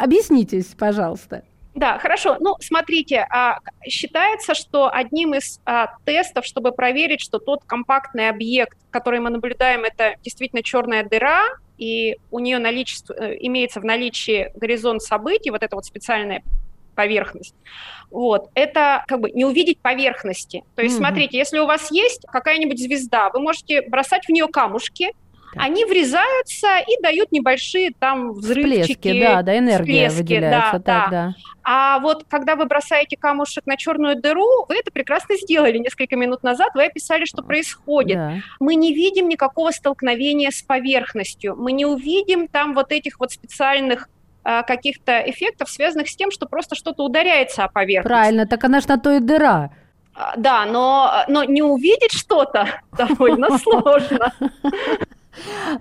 объяснитесь, 0.00 0.66
пожалуйста. 0.78 1.42
Да, 1.78 1.98
хорошо. 1.98 2.36
Ну, 2.40 2.56
смотрите, 2.58 3.24
а, 3.30 3.58
считается, 3.86 4.54
что 4.54 4.92
одним 4.92 5.34
из 5.34 5.60
а, 5.64 5.94
тестов, 6.04 6.44
чтобы 6.44 6.72
проверить, 6.72 7.20
что 7.20 7.38
тот 7.38 7.62
компактный 7.64 8.28
объект, 8.28 8.76
который 8.90 9.20
мы 9.20 9.30
наблюдаем, 9.30 9.84
это 9.84 10.16
действительно 10.24 10.64
черная 10.64 11.04
дыра, 11.04 11.44
и 11.76 12.16
у 12.32 12.40
нее 12.40 12.58
наличество, 12.58 13.14
э, 13.14 13.36
имеется 13.38 13.78
в 13.78 13.84
наличии 13.84 14.50
горизонт 14.56 15.02
событий, 15.02 15.50
вот 15.50 15.62
эта 15.62 15.76
вот 15.76 15.84
специальная 15.84 16.42
поверхность. 16.96 17.54
Вот. 18.10 18.50
Это 18.54 19.04
как 19.06 19.20
бы 19.20 19.30
не 19.30 19.44
увидеть 19.44 19.78
поверхности. 19.78 20.64
То 20.74 20.82
есть, 20.82 20.96
mm-hmm. 20.96 20.98
смотрите, 20.98 21.38
если 21.38 21.60
у 21.60 21.66
вас 21.66 21.92
есть 21.92 22.26
какая-нибудь 22.26 22.80
звезда, 22.80 23.30
вы 23.30 23.38
можете 23.38 23.82
бросать 23.82 24.26
в 24.26 24.30
нее 24.30 24.48
камушки, 24.48 25.12
они 25.56 25.84
врезаются 25.84 26.78
и 26.86 27.00
дают 27.02 27.32
небольшие 27.32 27.92
там 27.98 28.32
взрывчики. 28.32 28.92
Всплески, 28.94 29.20
да, 29.20 29.42
да, 29.42 29.58
энергия 29.58 30.08
всплески, 30.08 30.34
выделяется. 30.34 30.72
Да, 30.72 30.78
так, 30.78 30.82
да. 30.82 31.10
да. 31.10 31.34
А 31.62 31.98
вот 32.00 32.24
когда 32.28 32.56
вы 32.56 32.66
бросаете 32.66 33.16
камушек 33.16 33.66
на 33.66 33.76
черную 33.76 34.20
дыру, 34.20 34.66
вы 34.68 34.76
это 34.76 34.90
прекрасно 34.90 35.36
сделали 35.36 35.78
несколько 35.78 36.16
минут 36.16 36.42
назад, 36.42 36.70
вы 36.74 36.84
описали, 36.84 37.24
что 37.24 37.42
происходит. 37.42 38.16
Да. 38.16 38.34
Мы 38.60 38.74
не 38.74 38.94
видим 38.94 39.28
никакого 39.28 39.70
столкновения 39.70 40.50
с 40.50 40.62
поверхностью, 40.62 41.56
мы 41.56 41.72
не 41.72 41.86
увидим 41.86 42.48
там 42.48 42.74
вот 42.74 42.92
этих 42.92 43.20
вот 43.20 43.32
специальных 43.32 44.08
а, 44.44 44.62
каких-то 44.62 45.20
эффектов, 45.26 45.68
связанных 45.68 46.08
с 46.08 46.16
тем, 46.16 46.30
что 46.30 46.46
просто 46.46 46.74
что-то 46.74 47.04
ударяется 47.04 47.64
о 47.64 47.68
поверхность. 47.68 48.08
Правильно, 48.08 48.46
так 48.46 48.64
она 48.64 48.80
ж 48.80 48.86
на 48.86 48.98
то 48.98 49.12
и 49.12 49.20
дыра. 49.20 49.70
А, 50.14 50.34
да, 50.36 50.64
но, 50.64 51.24
но 51.28 51.44
не 51.44 51.60
увидеть 51.60 52.12
что-то 52.12 52.80
довольно 52.96 53.58
сложно. 53.58 54.32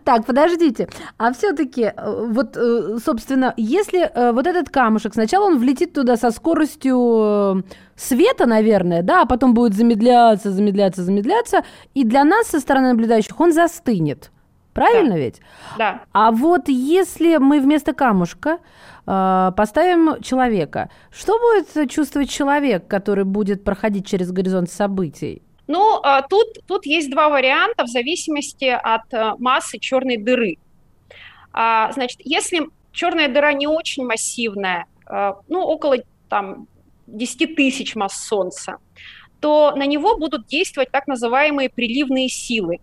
Так, 0.03 0.25
подождите. 0.25 0.87
А 1.17 1.31
все-таки, 1.33 1.83
э, 1.83 2.25
вот, 2.27 2.57
э, 2.57 2.97
собственно, 3.03 3.53
если 3.57 3.99
э, 3.99 4.31
вот 4.31 4.47
этот 4.47 4.69
камушек, 4.69 5.13
сначала 5.13 5.45
он 5.45 5.57
влетит 5.59 5.93
туда 5.93 6.17
со 6.17 6.31
скоростью 6.31 7.63
света, 7.95 8.45
наверное, 8.45 9.01
да, 9.01 9.21
а 9.21 9.25
потом 9.25 9.53
будет 9.53 9.73
замедляться, 9.73 10.51
замедляться, 10.51 11.03
замедляться, 11.03 11.63
и 11.93 12.03
для 12.03 12.23
нас 12.23 12.47
со 12.47 12.59
стороны 12.59 12.89
наблюдающих 12.89 13.39
он 13.39 13.53
застынет. 13.53 14.31
Правильно 14.73 15.13
да. 15.13 15.17
ведь? 15.17 15.41
Да. 15.77 16.01
А 16.11 16.31
вот 16.31 16.69
если 16.69 17.37
мы 17.37 17.59
вместо 17.59 17.93
камушка 17.93 18.59
э, 19.07 19.51
поставим 19.57 20.21
человека, 20.21 20.89
что 21.09 21.39
будет 21.39 21.89
чувствовать 21.89 22.29
человек, 22.29 22.87
который 22.87 23.23
будет 23.23 23.63
проходить 23.63 24.05
через 24.05 24.31
горизонт 24.31 24.69
событий? 24.69 25.41
Ну, 25.67 25.99
а, 26.01 26.21
тут, 26.21 26.47
тут 26.65 26.85
есть 26.85 27.11
два 27.11 27.29
варианта 27.29 27.83
в 27.83 27.87
зависимости 27.87 28.65
от 28.65 29.13
э, 29.13 29.33
массы 29.37 29.79
черной 29.79 30.17
дыры. 30.17 30.57
А, 31.51 31.91
значит, 31.91 32.19
если 32.23 32.69
черная 32.93 33.27
дыра 33.27 33.51
не 33.51 33.67
очень 33.67 34.05
массивная, 34.05 34.85
э, 35.09 35.33
ну, 35.49 35.61
около 35.61 35.97
там, 36.29 36.67
10 37.07 37.55
тысяч 37.55 37.95
масс 37.95 38.25
Солнца, 38.27 38.77
то 39.41 39.73
на 39.75 39.85
него 39.85 40.17
будут 40.17 40.47
действовать 40.47 40.89
так 40.91 41.07
называемые 41.07 41.69
приливные 41.69 42.29
силы. 42.29 42.79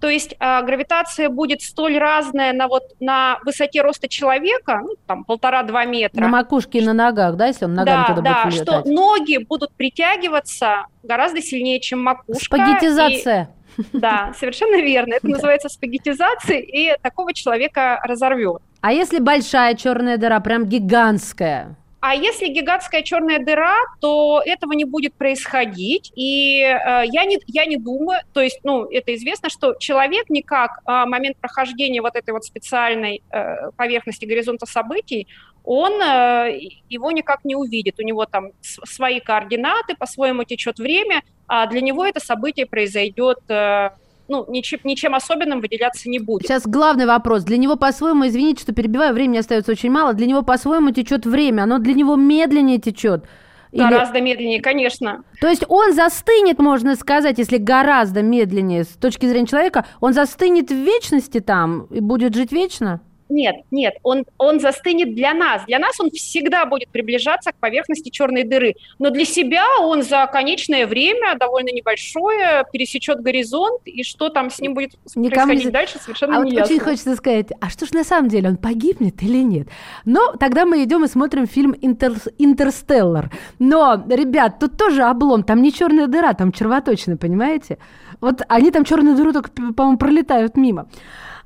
То 0.00 0.08
есть 0.08 0.34
э, 0.38 0.62
гравитация 0.62 1.28
будет 1.28 1.62
столь 1.62 1.98
разная 1.98 2.52
на, 2.52 2.68
вот, 2.68 2.82
на 3.00 3.38
высоте 3.44 3.80
роста 3.82 4.08
человека, 4.08 4.80
ну, 4.82 4.94
там 5.06 5.24
полтора-два 5.24 5.84
метра. 5.84 6.20
На 6.20 6.28
макушке 6.28 6.80
и 6.80 6.84
на 6.84 6.92
ногах, 6.92 7.36
да, 7.36 7.46
если 7.46 7.64
он 7.64 7.74
ногами 7.74 8.04
да, 8.08 8.14
туда 8.14 8.22
да, 8.22 8.44
будет 8.44 8.60
летать? 8.60 8.80
что 8.80 8.90
ноги 8.90 9.38
будут 9.38 9.72
притягиваться 9.74 10.86
гораздо 11.02 11.40
сильнее, 11.40 11.80
чем 11.80 12.02
макушка. 12.02 12.44
Спагетизация. 12.44 13.50
И, 13.78 13.84
да, 13.92 14.32
совершенно 14.38 14.76
верно. 14.76 15.14
Это 15.14 15.28
называется 15.28 15.68
спагетизацией, 15.68 16.60
и 16.60 16.96
такого 17.02 17.32
человека 17.32 18.00
разорвет. 18.04 18.60
А 18.80 18.92
если 18.92 19.18
большая 19.18 19.74
черная 19.74 20.18
дыра, 20.18 20.40
прям 20.40 20.66
гигантская? 20.66 21.76
А 22.08 22.14
если 22.14 22.46
гигантская 22.46 23.02
черная 23.02 23.40
дыра, 23.40 23.78
то 24.00 24.40
этого 24.46 24.74
не 24.74 24.84
будет 24.84 25.14
происходить. 25.14 26.12
И 26.14 26.60
э, 26.60 27.02
я, 27.06 27.24
не, 27.24 27.40
я 27.48 27.66
не 27.66 27.78
думаю, 27.78 28.20
то 28.32 28.40
есть, 28.40 28.60
ну, 28.62 28.84
это 28.84 29.12
известно, 29.16 29.50
что 29.50 29.74
человек 29.80 30.30
никак 30.30 30.82
э, 30.86 31.04
момент 31.04 31.36
прохождения 31.38 32.00
вот 32.00 32.14
этой 32.14 32.30
вот 32.30 32.44
специальной 32.44 33.24
э, 33.32 33.72
поверхности 33.76 34.24
горизонта 34.24 34.66
событий, 34.66 35.26
он 35.64 36.00
э, 36.00 36.60
его 36.88 37.10
никак 37.10 37.44
не 37.44 37.56
увидит. 37.56 37.98
У 37.98 38.02
него 38.02 38.24
там 38.24 38.50
свои 38.62 39.18
координаты, 39.18 39.96
по-своему 39.96 40.44
течет 40.44 40.78
время, 40.78 41.22
а 41.48 41.66
для 41.66 41.80
него 41.80 42.06
это 42.06 42.20
событие 42.20 42.66
произойдет 42.66 43.40
э, 43.48 43.90
ну, 44.28 44.44
ничем, 44.48 44.80
ничем 44.84 45.14
особенным 45.14 45.60
выделяться 45.60 46.08
не 46.08 46.18
будет. 46.18 46.46
Сейчас 46.46 46.66
главный 46.66 47.06
вопрос. 47.06 47.44
Для 47.44 47.56
него 47.56 47.76
по-своему, 47.76 48.26
извините, 48.26 48.62
что 48.62 48.72
перебиваю, 48.72 49.14
времени 49.14 49.38
остается 49.38 49.72
очень 49.72 49.90
мало, 49.90 50.14
для 50.14 50.26
него 50.26 50.42
по-своему 50.42 50.90
течет 50.90 51.26
время, 51.26 51.62
оно 51.62 51.78
для 51.78 51.94
него 51.94 52.16
медленнее 52.16 52.78
течет. 52.78 53.24
Или... 53.72 53.82
Гораздо 53.82 54.20
медленнее, 54.20 54.60
конечно. 54.60 55.24
То 55.40 55.48
есть 55.48 55.64
он 55.68 55.92
застынет, 55.92 56.58
можно 56.58 56.96
сказать, 56.96 57.38
если 57.38 57.58
гораздо 57.58 58.22
медленнее 58.22 58.84
с 58.84 58.88
точки 58.88 59.26
зрения 59.26 59.46
человека, 59.46 59.84
он 60.00 60.14
застынет 60.14 60.70
в 60.70 60.74
вечности 60.74 61.40
там 61.40 61.86
и 61.90 62.00
будет 62.00 62.34
жить 62.34 62.52
вечно? 62.52 63.00
Нет, 63.28 63.56
нет, 63.70 63.94
он, 64.02 64.24
он 64.38 64.60
застынет 64.60 65.14
для 65.14 65.34
нас. 65.34 65.64
Для 65.66 65.78
нас 65.78 65.98
он 65.98 66.10
всегда 66.10 66.64
будет 66.64 66.88
приближаться 66.88 67.52
к 67.52 67.56
поверхности 67.56 68.10
черной 68.10 68.44
дыры. 68.44 68.74
Но 68.98 69.10
для 69.10 69.24
себя 69.24 69.64
он 69.80 70.02
за 70.02 70.28
конечное 70.30 70.86
время, 70.86 71.36
довольно 71.36 71.70
небольшое, 71.70 72.64
пересечет 72.72 73.20
горизонт, 73.20 73.80
и 73.84 74.04
что 74.04 74.28
там 74.28 74.50
с 74.50 74.60
ним 74.60 74.74
будет 74.74 74.92
Никому 75.14 75.28
происходить 75.28 75.64
не... 75.64 75.70
дальше, 75.70 75.98
совершенно 75.98 76.36
а 76.36 76.44
не 76.44 76.44
вот 76.44 76.52
ясно. 76.52 76.74
очень 76.74 76.84
хочется 76.84 77.16
сказать, 77.16 77.48
а 77.60 77.68
что 77.68 77.86
ж 77.86 77.92
на 77.92 78.04
самом 78.04 78.28
деле, 78.28 78.48
он 78.48 78.56
погибнет 78.56 79.22
или 79.22 79.42
нет? 79.42 79.68
Но 80.04 80.32
тогда 80.38 80.64
мы 80.64 80.84
идем 80.84 81.04
и 81.04 81.08
смотрим 81.08 81.46
фильм 81.46 81.74
Интер... 81.80 82.14
«Интерстеллар». 82.38 83.32
Но, 83.58 84.04
ребят, 84.08 84.58
тут 84.60 84.76
тоже 84.76 85.02
облом, 85.02 85.42
там 85.42 85.62
не 85.62 85.72
черная 85.72 86.06
дыра, 86.06 86.32
там 86.34 86.52
червоточина, 86.52 87.16
понимаете? 87.16 87.78
Вот 88.20 88.42
они 88.48 88.70
там 88.70 88.84
черную 88.84 89.16
дыру 89.16 89.32
только, 89.32 89.50
по-моему, 89.50 89.98
пролетают 89.98 90.56
мимо. 90.56 90.88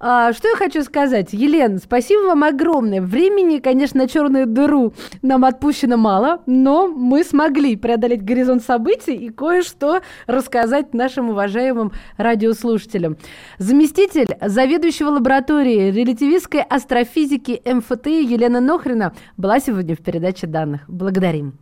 А, 0.03 0.33
что 0.33 0.49
я 0.49 0.57
хочу 0.57 0.83
сказать? 0.83 1.35
Елена, 1.35 1.77
спасибо 1.79 2.23
вам 2.23 2.43
огромное. 2.43 3.03
Времени, 3.03 3.59
конечно, 3.59 4.01
на 4.01 4.09
черную 4.09 4.47
дыру 4.47 4.95
нам 5.21 5.45
отпущено 5.45 5.99
мало, 5.99 6.43
но 6.47 6.89
мы 6.89 7.23
смогли 7.23 7.77
преодолеть 7.77 8.25
горизонт 8.25 8.63
событий 8.63 9.15
и 9.15 9.29
кое-что 9.29 10.01
рассказать 10.27 10.95
нашим 10.95 11.29
уважаемым 11.29 11.93
радиослушателям. 12.17 13.19
Заместитель 13.59 14.39
заведующего 14.41 15.11
лабораторией 15.11 15.91
релятивистской 15.91 16.63
астрофизики 16.63 17.61
МФТ 17.67 18.07
Елена 18.07 18.61
Нохрина 18.61 19.13
была 19.37 19.61
сегодня 19.61 19.95
в 19.95 19.99
передаче 20.01 20.47
данных. 20.47 20.81
Благодарим. 20.89 21.59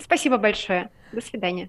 Спасибо 0.00 0.38
большое. 0.38 0.88
До 1.12 1.20
свидания. 1.20 1.68